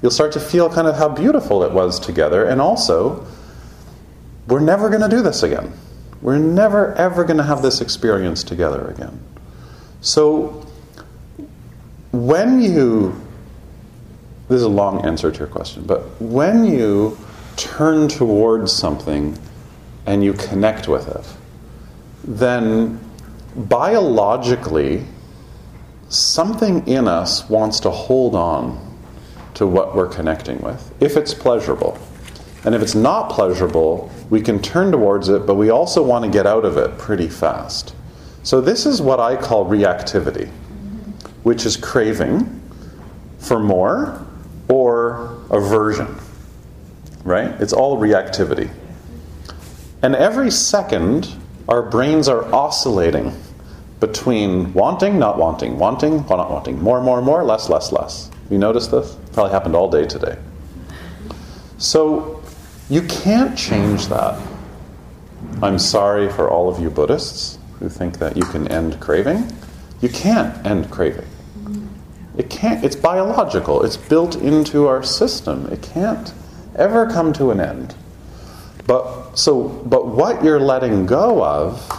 [0.00, 3.26] You'll start to feel kind of how beautiful it was together, and also,
[4.48, 5.72] we're never going to do this again.
[6.24, 9.20] We're never, ever going to have this experience together again.
[10.00, 10.66] So,
[12.12, 13.20] when you,
[14.48, 17.18] this is a long answer to your question, but when you
[17.56, 19.38] turn towards something
[20.06, 21.26] and you connect with it,
[22.24, 22.98] then
[23.54, 25.04] biologically,
[26.08, 28.98] something in us wants to hold on
[29.54, 31.98] to what we're connecting with, if it's pleasurable.
[32.64, 36.30] And if it's not pleasurable, we can turn towards it, but we also want to
[36.30, 37.94] get out of it pretty fast.
[38.42, 40.48] So, this is what I call reactivity,
[41.42, 42.60] which is craving
[43.38, 44.26] for more
[44.68, 46.14] or aversion,
[47.24, 47.50] right?
[47.60, 48.70] It's all reactivity.
[50.02, 51.34] And every second,
[51.68, 53.34] our brains are oscillating
[54.00, 58.30] between wanting, not wanting, wanting, not wanting, more, more, more, less, less, less.
[58.50, 59.16] You notice this?
[59.32, 60.36] Probably happened all day today.
[61.78, 62.33] So
[62.88, 64.40] you can't change that.
[65.62, 69.50] I'm sorry for all of you Buddhists who think that you can end craving.
[70.00, 71.26] You can't end craving.
[72.36, 72.84] It can't.
[72.84, 73.84] It's biological.
[73.84, 75.66] It's built into our system.
[75.72, 76.32] It can't
[76.76, 77.94] ever come to an end.
[78.86, 81.90] But so but what you're letting go of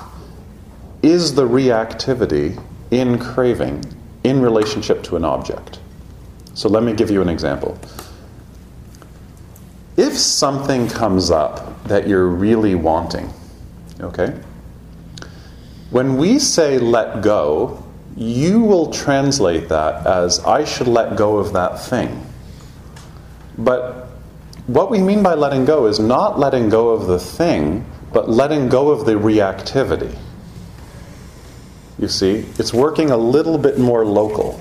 [1.01, 2.61] is the reactivity
[2.91, 3.83] in craving
[4.23, 5.79] in relationship to an object.
[6.53, 7.77] So let me give you an example.
[9.97, 13.31] If something comes up that you're really wanting,
[14.01, 14.37] okay?
[15.89, 17.83] When we say let go,
[18.17, 22.25] you will translate that as I should let go of that thing.
[23.57, 24.09] But
[24.67, 28.67] what we mean by letting go is not letting go of the thing, but letting
[28.67, 30.17] go of the reactivity.
[31.99, 34.59] You see, it's working a little bit more local.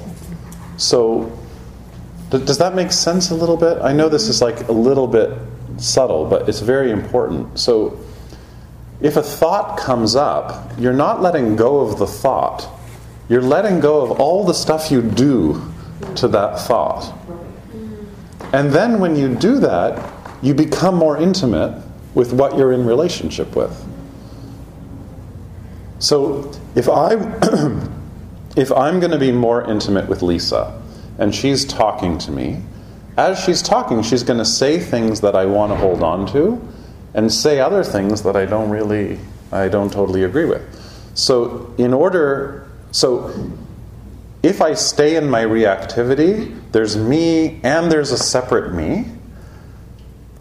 [0.77, 1.37] So
[2.39, 3.79] does that make sense a little bit?
[3.83, 5.31] I know this is like a little bit
[5.77, 7.59] subtle, but it's very important.
[7.59, 7.99] So,
[9.01, 12.69] if a thought comes up, you're not letting go of the thought.
[13.29, 15.61] You're letting go of all the stuff you do
[16.17, 17.13] to that thought.
[18.53, 20.13] And then when you do that,
[20.43, 21.83] you become more intimate
[22.15, 23.73] with what you're in relationship with.
[25.99, 27.15] So, if I
[28.57, 30.81] if I'm going to be more intimate with Lisa,
[31.19, 32.63] and she's talking to me.
[33.17, 36.61] As she's talking, she's going to say things that I want to hold on to
[37.15, 39.21] and say other things that I don't really,
[39.53, 40.63] I don't totally agree with.
[41.15, 43.33] So, in order, so
[44.43, 49.07] if I stay in my reactivity, there's me and there's a separate me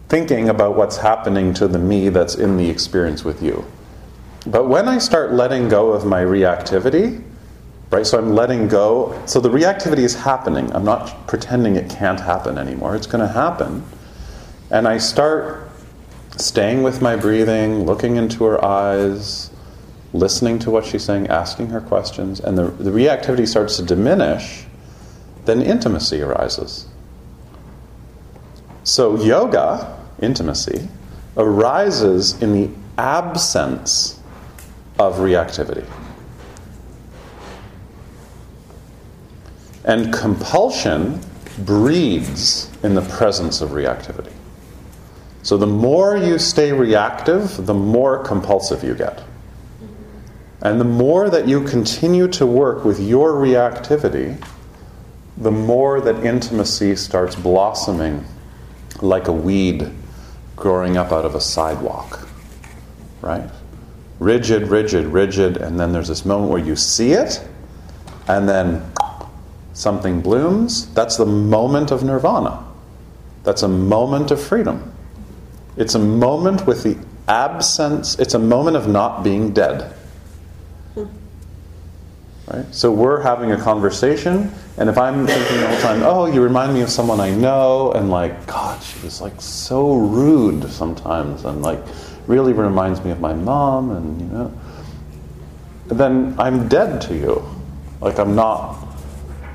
[0.08, 3.64] thinking about what's happening to the me that's in the experience with you.
[4.46, 7.22] But when I start letting go of my reactivity,
[7.94, 8.04] Right?
[8.04, 9.22] So I'm letting go.
[9.24, 10.74] So the reactivity is happening.
[10.74, 12.96] I'm not pretending it can't happen anymore.
[12.96, 13.84] It's going to happen.
[14.72, 15.70] And I start
[16.36, 19.48] staying with my breathing, looking into her eyes,
[20.12, 24.64] listening to what she's saying, asking her questions, and the, the reactivity starts to diminish,
[25.44, 26.88] then intimacy arises.
[28.82, 30.88] So, yoga, intimacy,
[31.36, 34.18] arises in the absence
[34.98, 35.88] of reactivity.
[39.84, 41.20] And compulsion
[41.58, 44.32] breeds in the presence of reactivity.
[45.42, 49.22] So the more you stay reactive, the more compulsive you get.
[50.62, 54.42] And the more that you continue to work with your reactivity,
[55.36, 58.24] the more that intimacy starts blossoming
[59.02, 59.90] like a weed
[60.56, 62.26] growing up out of a sidewalk.
[63.20, 63.50] Right?
[64.18, 67.46] Rigid, rigid, rigid, and then there's this moment where you see it,
[68.28, 68.90] and then
[69.74, 72.64] something blooms, that's the moment of nirvana.
[73.42, 74.92] That's a moment of freedom.
[75.76, 76.96] It's a moment with the
[77.28, 79.92] absence, it's a moment of not being dead.
[80.94, 81.06] Hmm.
[82.46, 82.74] Right?
[82.74, 86.72] So we're having a conversation, and if I'm thinking all the time, oh, you remind
[86.72, 91.62] me of someone I know, and like, God, she was like so rude sometimes, and
[91.62, 91.80] like
[92.28, 94.60] really reminds me of my mom, and you know,
[95.86, 97.44] then I'm dead to you.
[98.00, 98.83] Like I'm not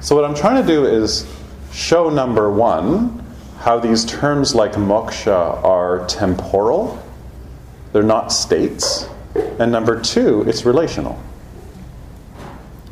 [0.01, 1.27] so, what I'm trying to do is
[1.73, 3.23] show number one
[3.59, 7.03] how these terms like moksha are temporal,
[7.91, 9.07] they're not states.
[9.59, 11.21] And number two, it's relational.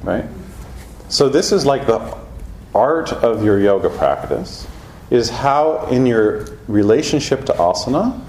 [0.03, 0.25] Right?
[1.07, 2.17] So, this is like the
[2.75, 4.67] art of your yoga practice
[5.09, 8.19] is how, in your relationship to asana,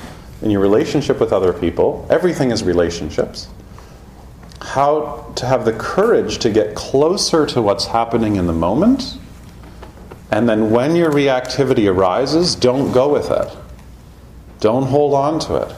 [0.42, 3.48] in your relationship with other people, everything is relationships
[4.60, 9.16] how to have the courage to get closer to what's happening in the moment.
[10.30, 13.56] And then when your reactivity arises, don't go with it.
[14.60, 15.74] Don't hold on to it.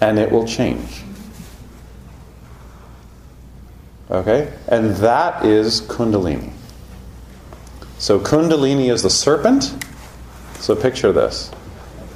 [0.00, 1.02] And it will change.
[4.10, 4.52] Okay?
[4.68, 6.52] And that is Kundalini.
[7.98, 9.74] So Kundalini is the serpent.
[10.58, 11.50] So picture this.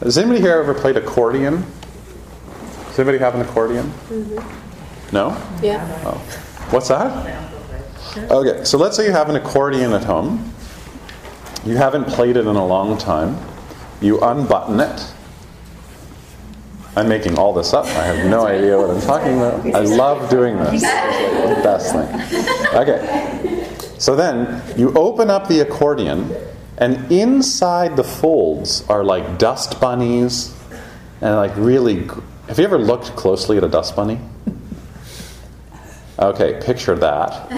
[0.01, 1.65] Has anybody here ever played accordion?
[2.89, 3.87] Does anybody have an accordion?
[3.87, 4.67] Mm-hmm.
[5.13, 5.31] No?
[5.63, 6.03] Yeah.
[6.05, 6.19] Oh.
[6.71, 7.53] What's that?
[8.17, 10.53] Okay, so let's say you have an accordion at home.
[11.65, 13.37] You haven't played it in a long time.
[14.01, 15.13] You unbutton it.
[16.97, 17.85] I'm making all this up.
[17.85, 19.67] I have no idea what I'm talking about.
[19.75, 20.83] I love doing this.
[20.83, 22.09] It's the best thing.
[22.75, 23.99] Okay.
[23.99, 26.35] So then you open up the accordion,
[26.79, 30.55] and inside the folds are like dust bunnies
[31.21, 32.09] and like really.
[32.49, 34.21] Have you ever looked closely at a dust bunny?
[36.19, 37.53] Okay, picture that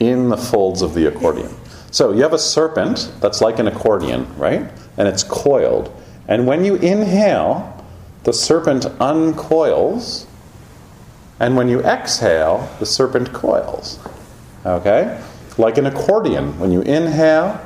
[0.00, 1.54] in the folds of the accordion.
[1.90, 4.70] So you have a serpent that's like an accordion, right?
[4.96, 5.94] And it's coiled.
[6.28, 7.72] And when you inhale,
[8.24, 10.26] the serpent uncoils.
[11.38, 13.98] And when you exhale, the serpent coils.
[14.64, 15.22] Okay?
[15.56, 16.58] Like an accordion.
[16.58, 17.60] When you inhale,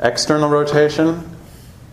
[0.00, 1.36] external rotation.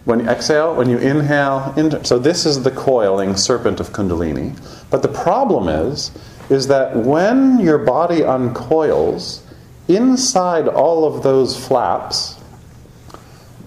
[0.06, 4.58] When you exhale, when you inhale, inter- so this is the coiling serpent of Kundalini.
[4.90, 6.12] But the problem is,
[6.50, 9.44] is that when your body uncoils,
[9.88, 12.36] inside all of those flaps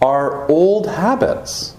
[0.01, 1.77] are old habits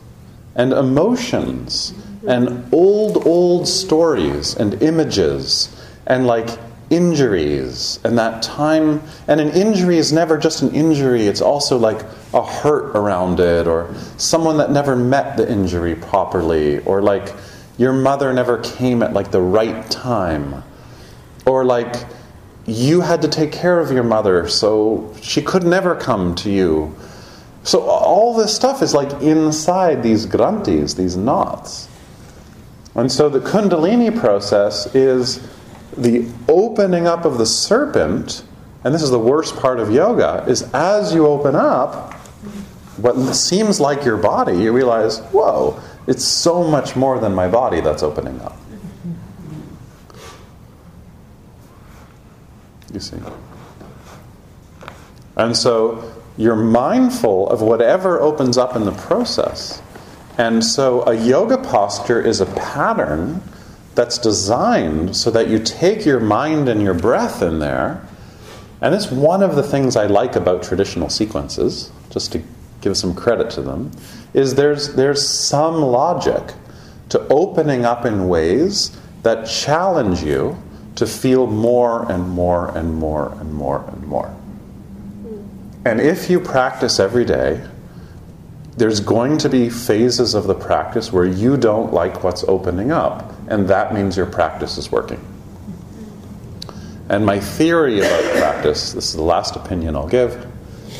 [0.55, 1.93] and emotions
[2.27, 5.75] and old, old stories and images
[6.05, 6.49] and like
[6.91, 9.01] injuries and that time.
[9.27, 13.65] And an injury is never just an injury, it's also like a hurt around it
[13.65, 17.33] or someone that never met the injury properly or like
[17.77, 20.63] your mother never came at like the right time
[21.45, 21.95] or like
[22.65, 26.95] you had to take care of your mother so she could never come to you.
[27.63, 31.87] So all this stuff is like inside these granthis these knots.
[32.95, 35.47] And so the kundalini process is
[35.97, 38.43] the opening up of the serpent
[38.83, 42.13] and this is the worst part of yoga is as you open up
[42.97, 47.81] what seems like your body you realize whoa it's so much more than my body
[47.81, 48.57] that's opening up
[52.93, 53.17] you see.
[55.35, 59.81] And so you're mindful of whatever opens up in the process.
[60.37, 63.41] And so a yoga posture is a pattern
[63.95, 68.05] that's designed so that you take your mind and your breath in there.
[68.81, 72.41] And it's one of the things I like about traditional sequences, just to
[72.79, 73.91] give some credit to them,
[74.33, 76.53] is there's, there's some logic
[77.09, 80.57] to opening up in ways that challenge you
[80.95, 84.35] to feel more and more and more and more and more.
[85.85, 87.65] And if you practice every day,
[88.77, 93.33] there's going to be phases of the practice where you don't like what's opening up,
[93.47, 95.19] and that means your practice is working.
[97.09, 100.47] And my theory about practice, this is the last opinion I'll give,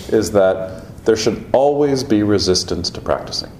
[0.09, 3.51] is that there should always be resistance to practicing.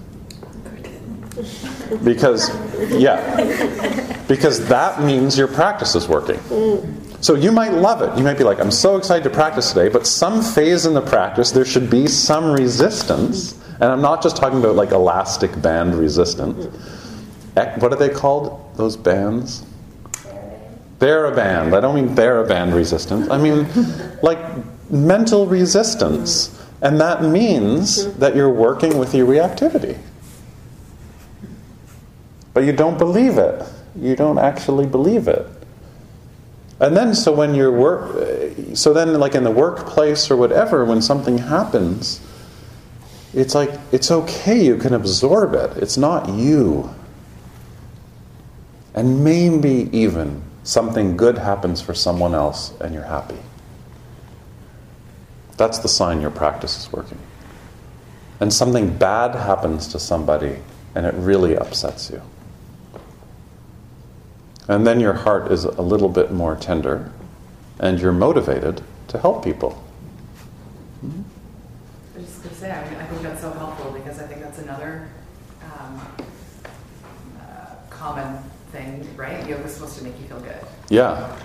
[2.04, 2.50] Because,
[2.92, 6.40] yeah, because that means your practice is working.
[7.20, 8.18] So you might love it.
[8.18, 11.02] You might be like, I'm so excited to practice today, but some phase in the
[11.02, 13.62] practice, there should be some resistance.
[13.74, 16.74] And I'm not just talking about like elastic band resistance.
[17.56, 18.74] What are they called?
[18.78, 19.66] Those bands?
[21.00, 21.76] Theraband.
[21.76, 23.30] I don't mean theraband resistance.
[23.30, 23.68] I mean
[24.24, 24.40] like
[24.90, 26.58] mental resistance.
[26.82, 29.98] And that means that you're working with your reactivity.
[32.54, 33.68] But you don't believe it.
[33.96, 35.46] You don't actually believe it.
[36.80, 41.02] And then, so when you're work, so then, like in the workplace or whatever, when
[41.02, 42.20] something happens,
[43.34, 44.66] it's like it's okay.
[44.66, 45.78] You can absorb it.
[45.78, 46.90] It's not you.
[48.94, 53.38] And maybe even something good happens for someone else, and you're happy.
[55.58, 57.20] That's the sign your practice is working.
[58.40, 60.58] And something bad happens to somebody,
[60.96, 62.22] and it really upsets you.
[64.68, 67.12] And then your heart is a little bit more tender,
[67.80, 69.84] and you're motivated to help people.
[71.04, 71.08] I
[72.18, 74.60] was just gonna say, I, mean, I think that's so helpful because I think that's
[74.60, 75.10] another
[75.64, 76.00] um,
[77.40, 78.38] uh, common
[78.72, 79.46] thing, right?
[79.48, 80.60] Yoga's supposed to make you feel good.
[80.90, 81.36] Yeah,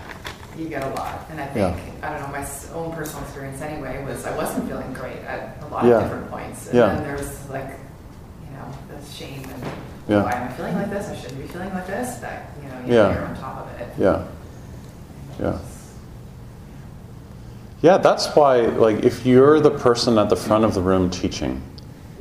[0.58, 4.02] You get a lot, and I think I don't know my own personal experience anyway
[4.04, 5.96] was I wasn't feeling great at a lot Yeah.
[5.98, 6.94] of different points, and Yeah.
[6.94, 7.70] then there's like
[8.44, 9.62] you know the shame and
[10.08, 10.22] Yeah.
[10.22, 11.08] why am I feeling like this?
[11.08, 12.16] I shouldn't be feeling like this.
[12.16, 13.12] That you know Yeah.
[13.14, 13.88] you're on top of it.
[13.98, 14.22] yeah,
[15.40, 15.58] yeah.
[17.82, 21.60] Yeah, that's why, like, if you're the person at the front of the room teaching,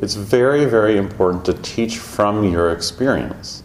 [0.01, 3.63] it's very, very important to teach from your experience.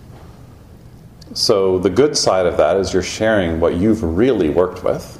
[1.35, 5.19] So, the good side of that is you're sharing what you've really worked with,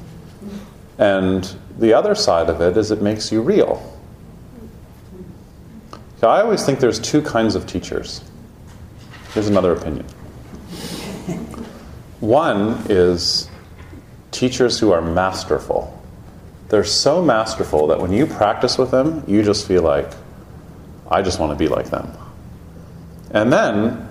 [0.97, 3.81] And the other side of it is it makes you real.
[6.19, 8.21] So I always think there's two kinds of teachers.
[9.33, 10.05] Here's another opinion.
[12.19, 13.49] One is
[14.31, 15.97] teachers who are masterful.
[16.69, 20.09] They're so masterful that when you practice with them, you just feel like,
[21.09, 22.11] I just want to be like them.
[23.31, 24.07] And then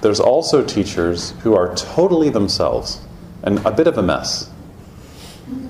[0.00, 3.00] there's also teachers who are totally themselves
[3.42, 4.50] and a bit of a mess.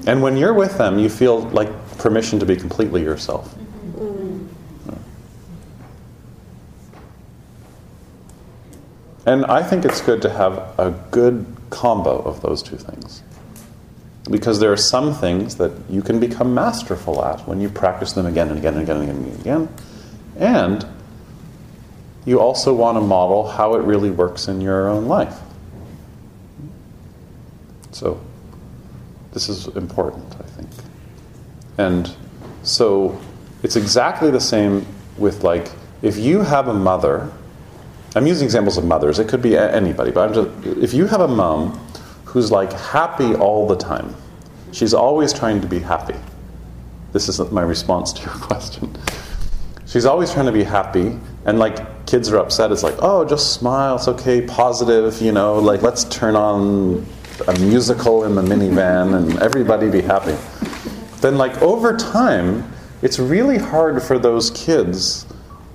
[0.07, 3.55] And when you're with them, you feel like permission to be completely yourself.
[9.27, 13.22] And I think it's good to have a good combo of those two things.
[14.31, 18.27] Because there are some things that you can become masterful at when you practice them
[18.27, 19.68] again and again and again and again and again.
[20.37, 20.87] And
[22.25, 25.39] you also want to model how it really works in your own life.
[27.93, 28.20] So,
[29.33, 30.70] this is important, I think.
[31.79, 32.14] And
[32.62, 33.20] so,
[33.62, 34.87] it's exactly the same
[35.18, 35.70] with like,
[36.03, 37.31] if you have a mother,
[38.14, 41.28] I'm using examples of mothers, it could be anybody, but just, if you have a
[41.28, 41.72] mom
[42.24, 44.14] who's like happy all the time,
[44.72, 46.14] she's always trying to be happy.
[47.12, 48.96] This is my response to your question.
[49.86, 53.54] She's always trying to be happy, and like kids are upset, it's like, oh, just
[53.54, 57.06] smile, it's okay, positive, you know, like let's turn on
[57.48, 60.36] a musical in the minivan and everybody be happy.
[61.20, 62.70] Then, like, over time,
[63.02, 65.26] it's really hard for those kids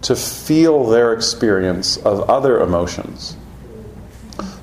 [0.01, 3.35] to feel their experience of other emotions.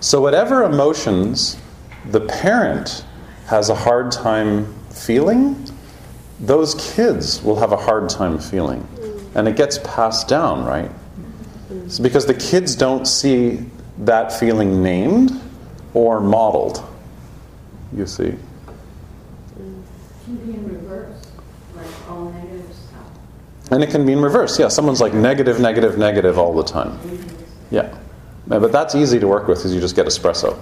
[0.01, 1.57] So, whatever emotions
[2.11, 3.05] the parent
[3.47, 5.67] has a hard time feeling,
[6.41, 8.87] those kids will have a hard time feeling.
[9.35, 10.91] And it gets passed down, right?
[11.71, 13.65] It's because the kids don't see
[13.99, 15.41] that feeling named
[15.95, 16.85] or modeled,
[17.97, 18.25] you see.
[18.25, 18.39] It
[20.25, 21.27] can be in reverse,
[21.75, 23.11] like all negative stuff.
[23.71, 24.59] And it can be in reverse.
[24.59, 26.99] Yeah, someone's like negative, negative, negative all the time.
[27.71, 27.97] Yeah.
[28.47, 30.57] But that's easy to work with because you just get espresso.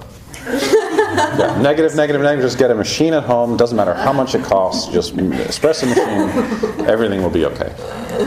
[0.46, 2.44] yeah, negative, negative, negative.
[2.44, 3.59] Just get a machine at home.
[3.59, 4.90] Doesn't matter how much it costs.
[4.90, 6.86] Just espresso machine.
[6.86, 7.68] Everything will be okay.
[7.68, 8.24] You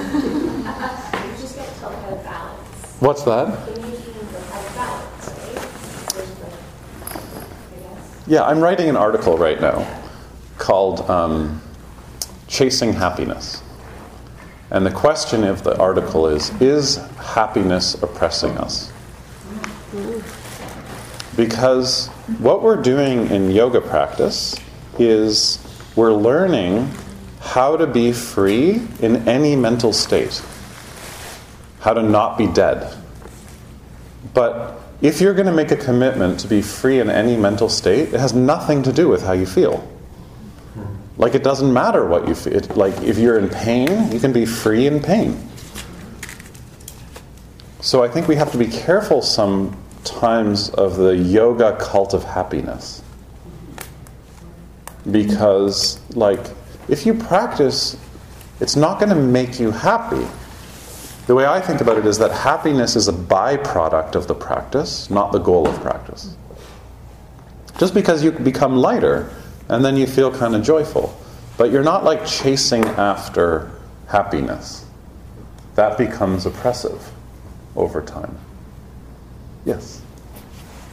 [1.40, 3.02] just get to how to balance.
[3.02, 3.66] What's that?
[3.66, 6.14] The main thing is how to balance, right?
[6.14, 8.24] There's the, I guess.
[8.28, 10.02] Yeah, I'm writing an article right now
[10.60, 11.62] called um,
[12.48, 13.64] Chasing Happiness.
[14.70, 18.92] And the question of the article is Is happiness oppressing us?
[21.36, 22.08] Because
[22.40, 24.60] what we're doing in yoga practice
[25.00, 25.60] is
[25.96, 26.92] we're learning
[27.40, 30.42] how to be free in any mental state,
[31.80, 32.94] how to not be dead.
[34.34, 38.14] But if you're going to make a commitment to be free in any mental state,
[38.14, 39.88] it has nothing to do with how you feel.
[41.18, 42.62] Like it doesn't matter what you feel.
[42.76, 45.38] Like if you're in pain, you can be free in pain.
[47.82, 53.02] So I think we have to be careful sometimes of the yoga cult of happiness.
[55.10, 56.42] Because like
[56.88, 57.98] if you practice,
[58.60, 60.28] it's not going to make you happy.
[61.28, 65.10] The way I think about it is that happiness is a byproduct of the practice,
[65.10, 66.36] not the goal of practice.
[67.78, 69.30] Just because you become lighter
[69.70, 71.16] and then you feel kind of joyful,
[71.58, 73.72] but you're not like chasing after
[74.08, 74.86] happiness.
[75.76, 77.12] That becomes oppressive
[77.76, 78.38] over time.
[79.66, 80.02] Yes.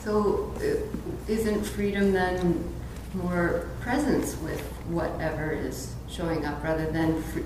[0.02, 2.72] So, uh, isn't freedom then
[3.14, 7.44] more presence with whatever is showing up rather than free,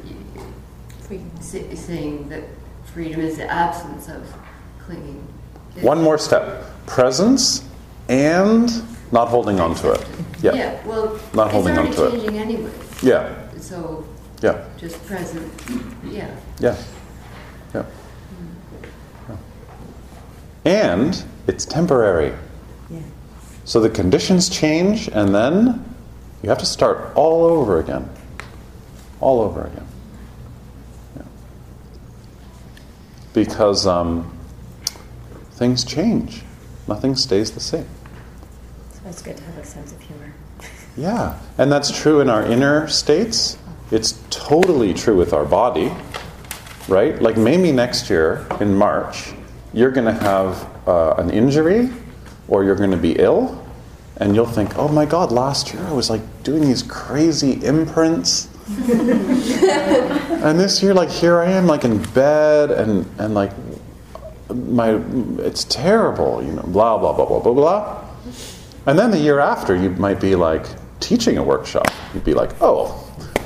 [1.40, 2.42] sa- saying that
[2.92, 4.32] freedom is the absence of
[4.80, 5.26] clinging?
[5.80, 7.62] One more step presence
[8.08, 8.70] and
[9.12, 10.06] not holding on to it.
[10.42, 10.54] Yeah.
[10.54, 12.06] Yeah, well, Not holding on it's to it.
[12.08, 12.70] already changing anyway.
[13.02, 13.34] Yeah.
[13.60, 14.04] So,
[14.42, 14.64] Yeah.
[14.76, 15.50] just present,
[16.04, 16.28] yeah.
[16.60, 16.76] Yeah.
[17.74, 17.84] Yeah.
[19.28, 19.36] Yeah.
[20.64, 22.34] And it's temporary.
[22.90, 22.98] Yeah.
[23.64, 25.84] So the conditions change, and then
[26.42, 28.08] you have to start all over again.
[29.20, 29.86] All over again.
[31.16, 31.22] Yeah.
[33.32, 34.30] Because um,
[35.52, 36.42] things change,
[36.86, 37.86] nothing stays the same.
[39.08, 40.34] It's good to have a sense of humor.
[40.94, 43.56] Yeah, and that's true in our inner states.
[43.90, 45.90] It's totally true with our body,
[46.88, 47.20] right?
[47.22, 49.32] Like maybe next year in March,
[49.72, 51.88] you're going to have uh, an injury
[52.48, 53.64] or you're going to be ill,
[54.18, 58.48] and you'll think, oh my God, last year I was like doing these crazy imprints.
[58.68, 63.52] and this year, like here I am, like in bed, and, and like
[64.50, 65.00] my
[65.38, 67.97] it's terrible, you know, blah blah blah blah blah blah.
[68.86, 70.66] And then the year after, you might be like,
[71.00, 71.88] teaching a workshop.
[72.14, 73.04] You'd be like, oh,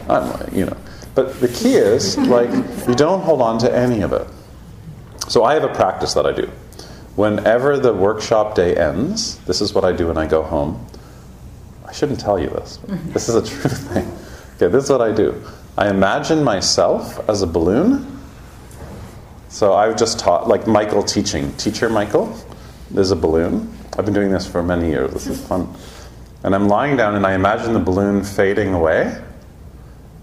[0.09, 0.77] I'm, you know.
[1.15, 2.51] But the key is, like,
[2.89, 4.27] you don't hold on to any of it.
[5.29, 6.51] So I have a practice that I do.
[7.17, 10.87] Whenever the workshop day ends, this is what I do when I go home.
[11.87, 12.79] I shouldn't tell you this.
[12.79, 13.13] Mm-hmm.
[13.13, 14.11] This is a true thing.
[14.57, 15.43] Okay, this is what I do.
[15.77, 18.21] I imagine myself as a balloon.
[19.49, 21.53] So I've just taught, like Michael teaching.
[21.57, 22.35] Teacher Michael
[22.95, 23.71] is a balloon.
[23.99, 25.13] I've been doing this for many years.
[25.13, 25.75] This is fun.
[26.45, 29.23] And I'm lying down and I imagine the balloon fading away.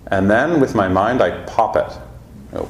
[0.08, 1.98] And then with my mind, I pop it.
[2.54, 2.70] Oh.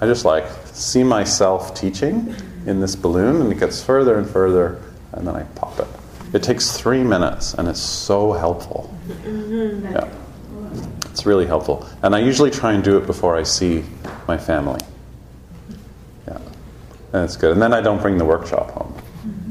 [0.00, 2.34] I just like see myself teaching
[2.66, 4.80] in this balloon, and it gets further and further,
[5.12, 5.88] and then I pop it.
[6.32, 8.94] It takes three minutes, and it's so helpful.
[9.08, 9.92] Mm-hmm.
[9.92, 10.08] Yeah.
[11.10, 11.86] It's really helpful.
[12.02, 13.84] And I usually try and do it before I see
[14.28, 14.80] my family.
[17.12, 17.52] And it's good.
[17.52, 18.94] And then I don't bring the workshop home.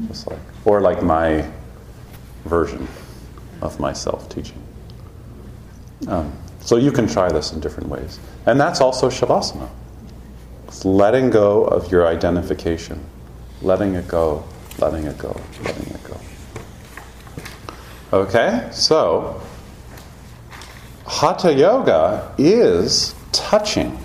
[0.08, 1.48] Just like, or like my
[2.44, 2.88] version
[3.62, 4.62] of myself teaching.
[6.08, 8.18] Um, so you can try this in different ways.
[8.46, 9.68] And that's also Shavasana.
[10.68, 13.04] It's letting go of your identification,
[13.60, 14.44] letting it go,
[14.78, 16.16] letting it go, letting it go.
[18.12, 19.40] Okay, so
[21.06, 23.98] Hatha Yoga is touching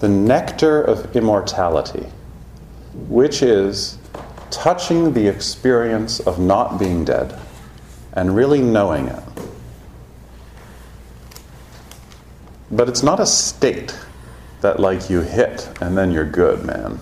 [0.00, 2.06] the nectar of immortality,
[3.14, 3.96] which is
[4.50, 7.32] touching the experience of not being dead
[8.14, 9.22] and really knowing it.
[12.72, 13.96] But it's not a state
[14.62, 16.98] that like you hit and then you're good, man.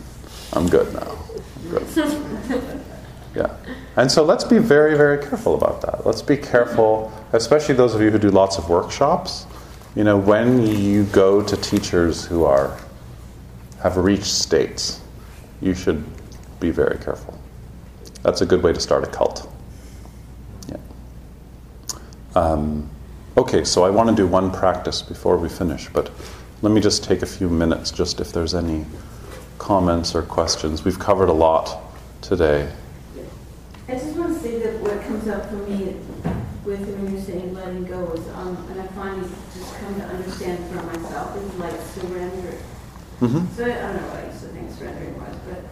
[0.53, 1.17] I'm good now.
[1.57, 2.83] I'm good.
[3.35, 3.57] yeah.
[3.97, 6.05] And so let's be very, very careful about that.
[6.05, 9.47] Let's be careful, especially those of you who do lots of workshops.
[9.97, 12.79] You know, when you go to teachers who are
[13.81, 15.02] have reached states,
[15.63, 16.05] you should
[16.61, 17.39] be very careful.
[18.23, 19.49] That's a good way to start a cult.
[20.69, 20.77] Yeah.
[22.35, 22.91] Um,
[23.37, 26.11] okay, so I want to do one practice before we finish, but
[26.61, 28.85] let me just take a few minutes, just if there's any
[29.59, 30.85] comments or questions.
[30.85, 31.81] We've covered a lot
[32.21, 32.71] today.
[33.89, 35.97] I just want to say that what comes up for me
[36.65, 40.65] with when you're saying letting go is, um, and I finally just come to understand
[40.71, 42.59] for myself, is like surrender.
[43.21, 43.55] Mm-hmm.
[43.55, 45.65] So I don't know I used to think surrendering was, but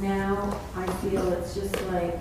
[0.00, 2.18] now I feel it's just like,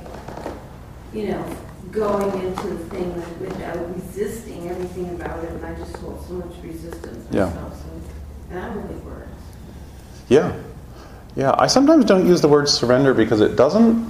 [1.13, 1.57] you know,
[1.91, 6.53] going into the thing without resisting everything about it, and I just hold so much
[6.63, 7.45] resistance Yeah.
[7.45, 7.78] myself.
[7.78, 7.89] So
[8.49, 8.97] and that really.
[10.30, 10.53] Yeah.
[11.36, 11.55] Yeah.
[11.57, 14.07] I sometimes don't use the word surrender because it doesn't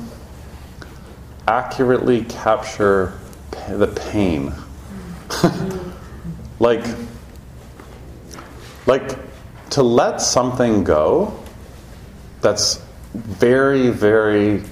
[1.47, 3.13] accurately capture
[3.70, 4.53] the pain.
[6.59, 6.84] like,
[8.86, 9.18] like
[9.72, 11.38] to let something go
[12.41, 12.82] that's
[13.18, 14.63] very, very,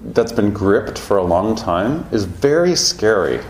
[0.00, 3.40] that's been gripped for a long time is very scary.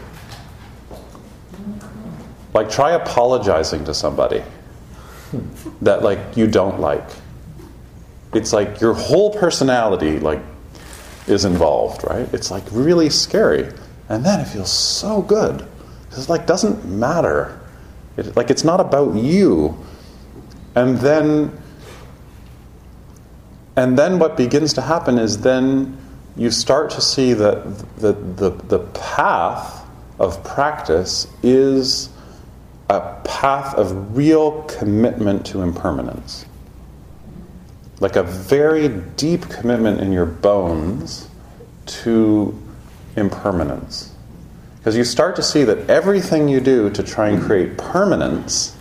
[2.55, 4.43] Like, try apologizing to somebody
[5.83, 7.09] that like you don't like.
[8.33, 10.41] It's like your whole personality like
[11.27, 12.33] is involved, right?
[12.33, 13.73] It's like really scary,
[14.09, 15.67] and then it feels so good
[16.09, 17.61] because it like doesn't matter.
[18.17, 19.77] It, like it's not about you,
[20.75, 21.57] and then
[23.77, 25.99] and then what begins to happen is then
[26.37, 29.87] you start to see that the, the, the path
[30.19, 32.09] of practice is
[32.89, 36.47] a path of real commitment to impermanence.
[38.01, 41.29] Like a very deep commitment in your bones
[41.87, 42.59] to
[43.17, 44.13] impermanence.
[44.79, 48.77] Because you start to see that everything you do to try and create permanence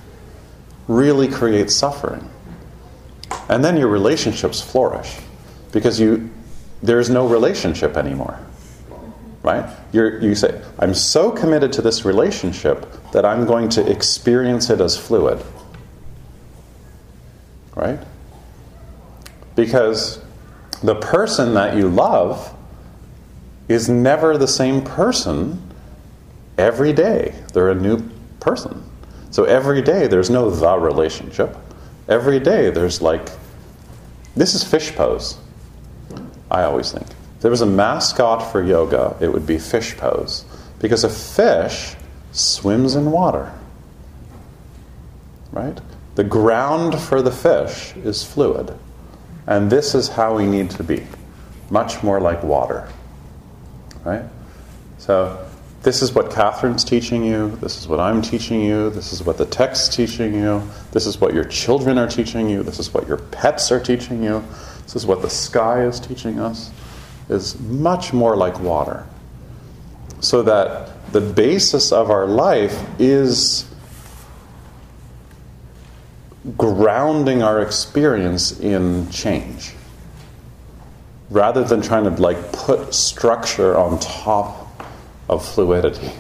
[0.88, 2.30] really creates suffering.
[3.50, 5.18] And then your relationships flourish
[5.72, 6.30] because you,
[6.82, 8.40] there's no relationship anymore
[9.46, 9.70] right?
[9.92, 14.82] You're, you say, I'm so committed to this relationship that I'm going to experience it
[14.82, 15.40] as fluid,
[17.76, 18.00] right?
[19.56, 20.20] Because
[20.82, 22.54] the person that you love
[23.68, 25.62] is never the same person
[26.58, 27.36] every day.
[27.54, 28.02] They're a new
[28.40, 28.84] person.
[29.30, 31.56] So every day there's no the relationship.
[32.08, 33.30] Every day there's like,
[34.36, 35.38] this is fish pose,
[36.52, 37.08] I always think.
[37.08, 40.46] If there was a mascot for yoga, it would be fish pose.
[40.80, 41.96] Because a fish
[42.32, 43.54] swims in water.
[45.52, 45.80] Right?
[46.16, 48.78] The ground for the fish is fluid.
[49.48, 51.06] And this is how we need to be
[51.70, 52.88] much more like water.
[54.04, 54.24] Right?
[54.98, 55.46] So,
[55.86, 57.56] this is what Catherine's teaching you.
[57.58, 58.90] This is what I'm teaching you.
[58.90, 60.64] This is what the text's teaching you.
[60.92, 62.64] This is what your children are teaching you.
[62.64, 64.44] This is what your pets are teaching you.
[64.82, 66.72] This is what the sky is teaching us.
[67.30, 69.06] is much more like water.
[70.22, 73.70] So that the basis of our life is
[76.58, 79.76] grounding our experience in change
[81.30, 84.65] rather than trying to like put structure on top
[85.30, 86.12] of fluidity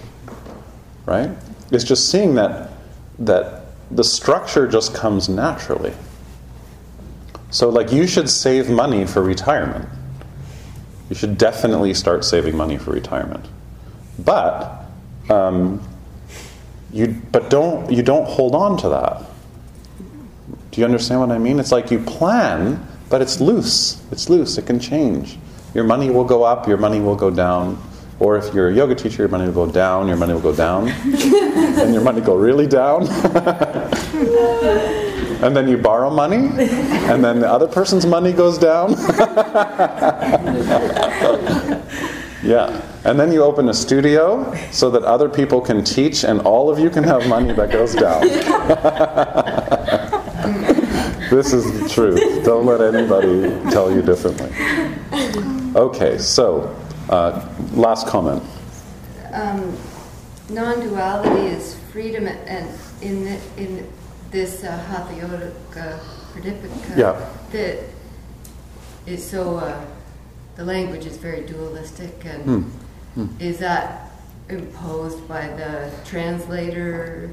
[1.06, 1.30] right
[1.72, 2.72] it's just seeing that
[3.20, 5.94] that the structure just comes naturally
[7.52, 9.88] so like you should save money for retirement
[11.10, 13.46] you should definitely start saving money for retirement
[14.20, 14.86] but
[15.30, 15.82] um,
[16.92, 19.26] you but don't you don't hold on to that
[20.76, 21.58] do you understand what I mean?
[21.58, 24.04] It's like you plan, but it's loose.
[24.12, 24.58] It's loose.
[24.58, 25.38] It can change.
[25.74, 27.82] Your money will go up, your money will go down.
[28.20, 30.56] Or if you're a yoga teacher, your money will go down, your money will go
[30.56, 33.08] down, and your money go really down.
[35.44, 36.48] and then you borrow money,
[37.08, 38.92] and then the other person's money goes down.
[42.42, 42.82] yeah.
[43.04, 46.80] And then you open a studio so that other people can teach and all of
[46.80, 48.22] you can have money that goes down.
[51.30, 52.44] this is the truth.
[52.44, 54.50] Don't let anybody tell you differently.
[55.76, 56.76] Okay, so
[57.10, 58.42] uh, last comment.
[59.34, 59.78] Um,
[60.50, 62.70] non-duality is freedom, and
[63.02, 63.88] in the, in
[64.32, 65.52] this uh, Hatha Yoga
[66.34, 67.26] Pradipika, Yeah.
[67.52, 67.80] that
[69.06, 69.58] is so.
[69.58, 69.86] Uh,
[70.56, 72.62] the language is very dualistic, and Hmm.
[73.16, 73.28] Hmm.
[73.42, 74.12] is that
[74.50, 77.30] imposed by the translator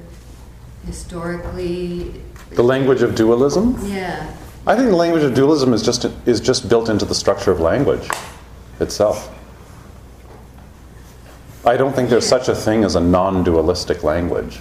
[0.86, 2.20] historically?
[2.50, 3.78] The language of dualism?
[3.84, 4.26] Yeah.
[4.66, 7.60] I think the language of dualism is just is just built into the structure of
[7.60, 8.08] language
[8.80, 9.28] itself.
[11.64, 14.58] I don't think there's such a thing as a non-dualistic language.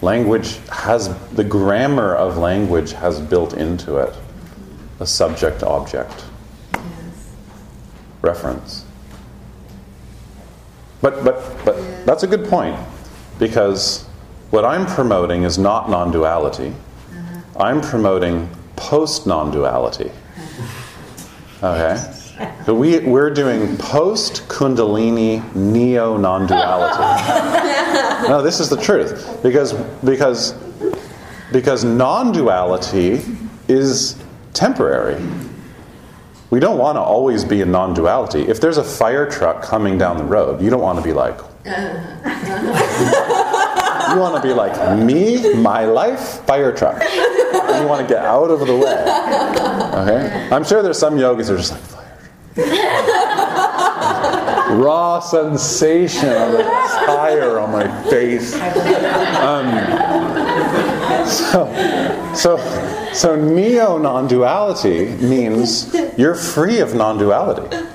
[0.00, 4.14] Language has the grammar of language has built into it
[5.00, 6.24] a subject object
[6.74, 6.82] Yes.
[8.22, 8.84] reference.
[11.02, 11.84] But but but Yeah.
[12.06, 12.76] that's a good point
[13.38, 14.04] because
[14.50, 16.68] what I'm promoting is not non-duality.
[16.72, 17.62] Uh-huh.
[17.62, 20.10] I'm promoting post non-duality.
[21.62, 21.98] Okay?
[22.66, 28.28] So we, we're doing post Kundalini neo non duality.
[28.28, 29.42] no, this is the truth.
[29.42, 29.72] Because,
[30.04, 30.54] because,
[31.52, 33.22] because non duality
[33.68, 34.22] is
[34.52, 35.20] temporary.
[36.50, 38.42] We don't want to always be in non duality.
[38.42, 41.38] If there's a fire truck coming down the road, you don't want to be like,
[41.64, 41.72] you
[44.18, 47.02] want to be like, me, my life, fire truck.
[47.02, 49.04] You want to get out of the way.
[50.02, 50.48] Okay?
[50.50, 52.00] I'm sure there's some yogis who are just like,
[54.70, 58.54] Raw sensation of the tire on my face.
[58.54, 59.66] Um,
[61.26, 67.86] so, so, so neo non duality means you're free of non duality.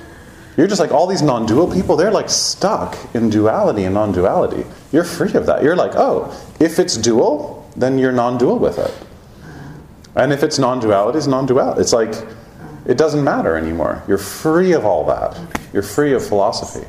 [0.56, 4.12] You're just like all these non dual people, they're like stuck in duality and non
[4.12, 4.64] duality.
[4.90, 5.62] You're free of that.
[5.62, 8.94] You're like, oh, if it's dual, then you're non dual with it.
[10.14, 11.82] And if it's non duality, it's non duality.
[11.82, 12.14] It's like,
[12.86, 14.02] it doesn't matter anymore.
[14.06, 15.38] You're free of all that.
[15.72, 16.86] You're free of philosophy.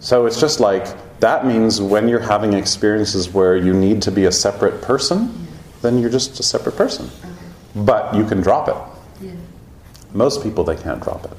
[0.00, 0.86] So it's just like,
[1.20, 5.46] that means when you're having experiences where you need to be a separate person,
[5.82, 7.10] then you're just a separate person.
[7.74, 8.76] But you can drop it.
[10.12, 11.32] Most people, they can't drop it.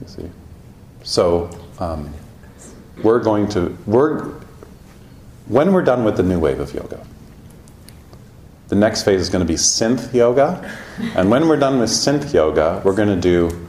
[0.00, 0.30] You see?
[1.02, 2.12] So, um,
[3.02, 4.24] we're going to, we're,
[5.46, 7.06] when we're done with the new wave of yoga,
[8.72, 10.74] the next phase is going to be synth yoga.
[11.14, 13.68] And when we're done with synth yoga, we're going to do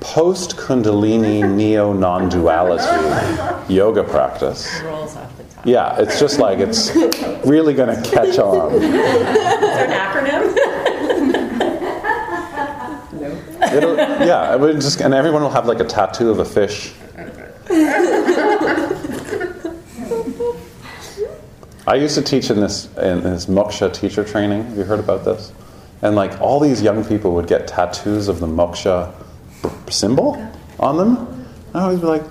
[0.00, 4.80] post Kundalini neo non duality yoga practice.
[4.82, 5.62] Rolls off the tongue.
[5.64, 6.90] Yeah, it's just like it's
[7.46, 8.74] really going to catch on.
[8.74, 10.56] Is there an acronym?
[13.72, 16.92] It'll, yeah, it would just, and everyone will have like a tattoo of a fish.
[21.86, 24.64] I used to teach in this in this moksha teacher training.
[24.64, 25.52] Have you heard about this?
[26.02, 29.12] And like all these young people would get tattoos of the moksha
[29.90, 30.36] symbol
[30.78, 31.16] on them.
[31.16, 32.24] And I always be like,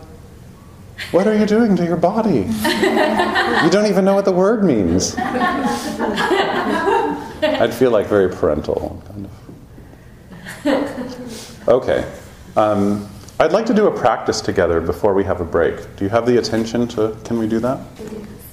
[1.12, 2.48] "What are you doing to your body?
[3.64, 5.16] You don't even know what the word means."
[7.42, 9.30] I'd feel like very parental, kind
[10.66, 11.68] of.
[11.68, 12.06] Okay.
[12.56, 13.08] Um,
[13.40, 15.96] I'd like to do a practice together before we have a break.
[15.96, 17.16] Do you have the attention to?
[17.24, 17.80] Can we do that?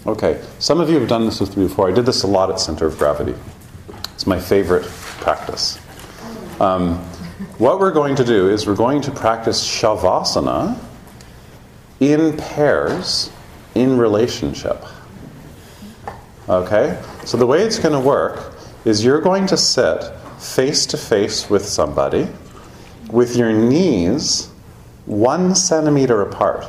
[0.07, 0.41] Okay.
[0.61, 1.89] Some of you have done this with me before.
[1.89, 3.35] I did this a lot at Center of Gravity.
[4.15, 5.79] It's my favorite practice.
[6.61, 6.99] Um,
[7.59, 10.79] what we're going to do is we're going to practice Shavasana
[11.99, 13.31] in pairs
[13.75, 14.85] in relationship.
[16.49, 17.03] Okay?
[17.25, 18.55] So the way it's going to work
[18.85, 20.05] is you're going to sit
[20.39, 22.29] face to face with somebody
[23.11, 24.51] with your knees
[25.07, 26.65] one centimeter apart.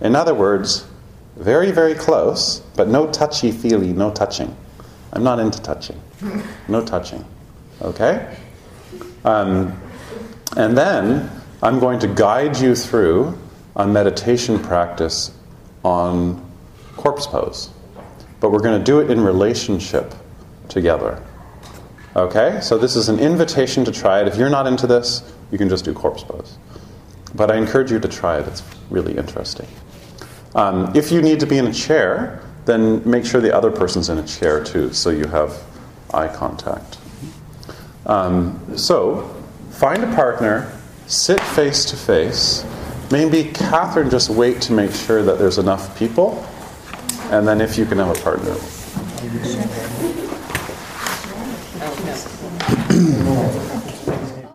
[0.00, 0.86] In other words,
[1.36, 4.54] very, very close, but no touchy feely, no touching.
[5.12, 6.00] I'm not into touching.
[6.68, 7.24] No touching.
[7.82, 8.36] Okay?
[9.24, 9.80] Um,
[10.56, 11.30] and then
[11.62, 13.38] I'm going to guide you through
[13.76, 15.32] a meditation practice
[15.84, 16.44] on
[16.96, 17.70] corpse pose.
[18.40, 20.14] But we're going to do it in relationship
[20.68, 21.22] together.
[22.14, 22.60] Okay?
[22.60, 24.28] So this is an invitation to try it.
[24.28, 26.58] If you're not into this, you can just do corpse pose.
[27.34, 29.66] But I encourage you to try it, it's really interesting.
[30.54, 34.08] Um, if you need to be in a chair, then make sure the other person's
[34.08, 35.62] in a chair too, so you have
[36.12, 36.98] eye contact.
[38.06, 39.34] Um, so,
[39.70, 40.72] find a partner,
[41.06, 42.64] sit face to face.
[43.10, 46.46] Maybe Catherine just wait to make sure that there's enough people,
[47.30, 48.54] and then if you can have a partner.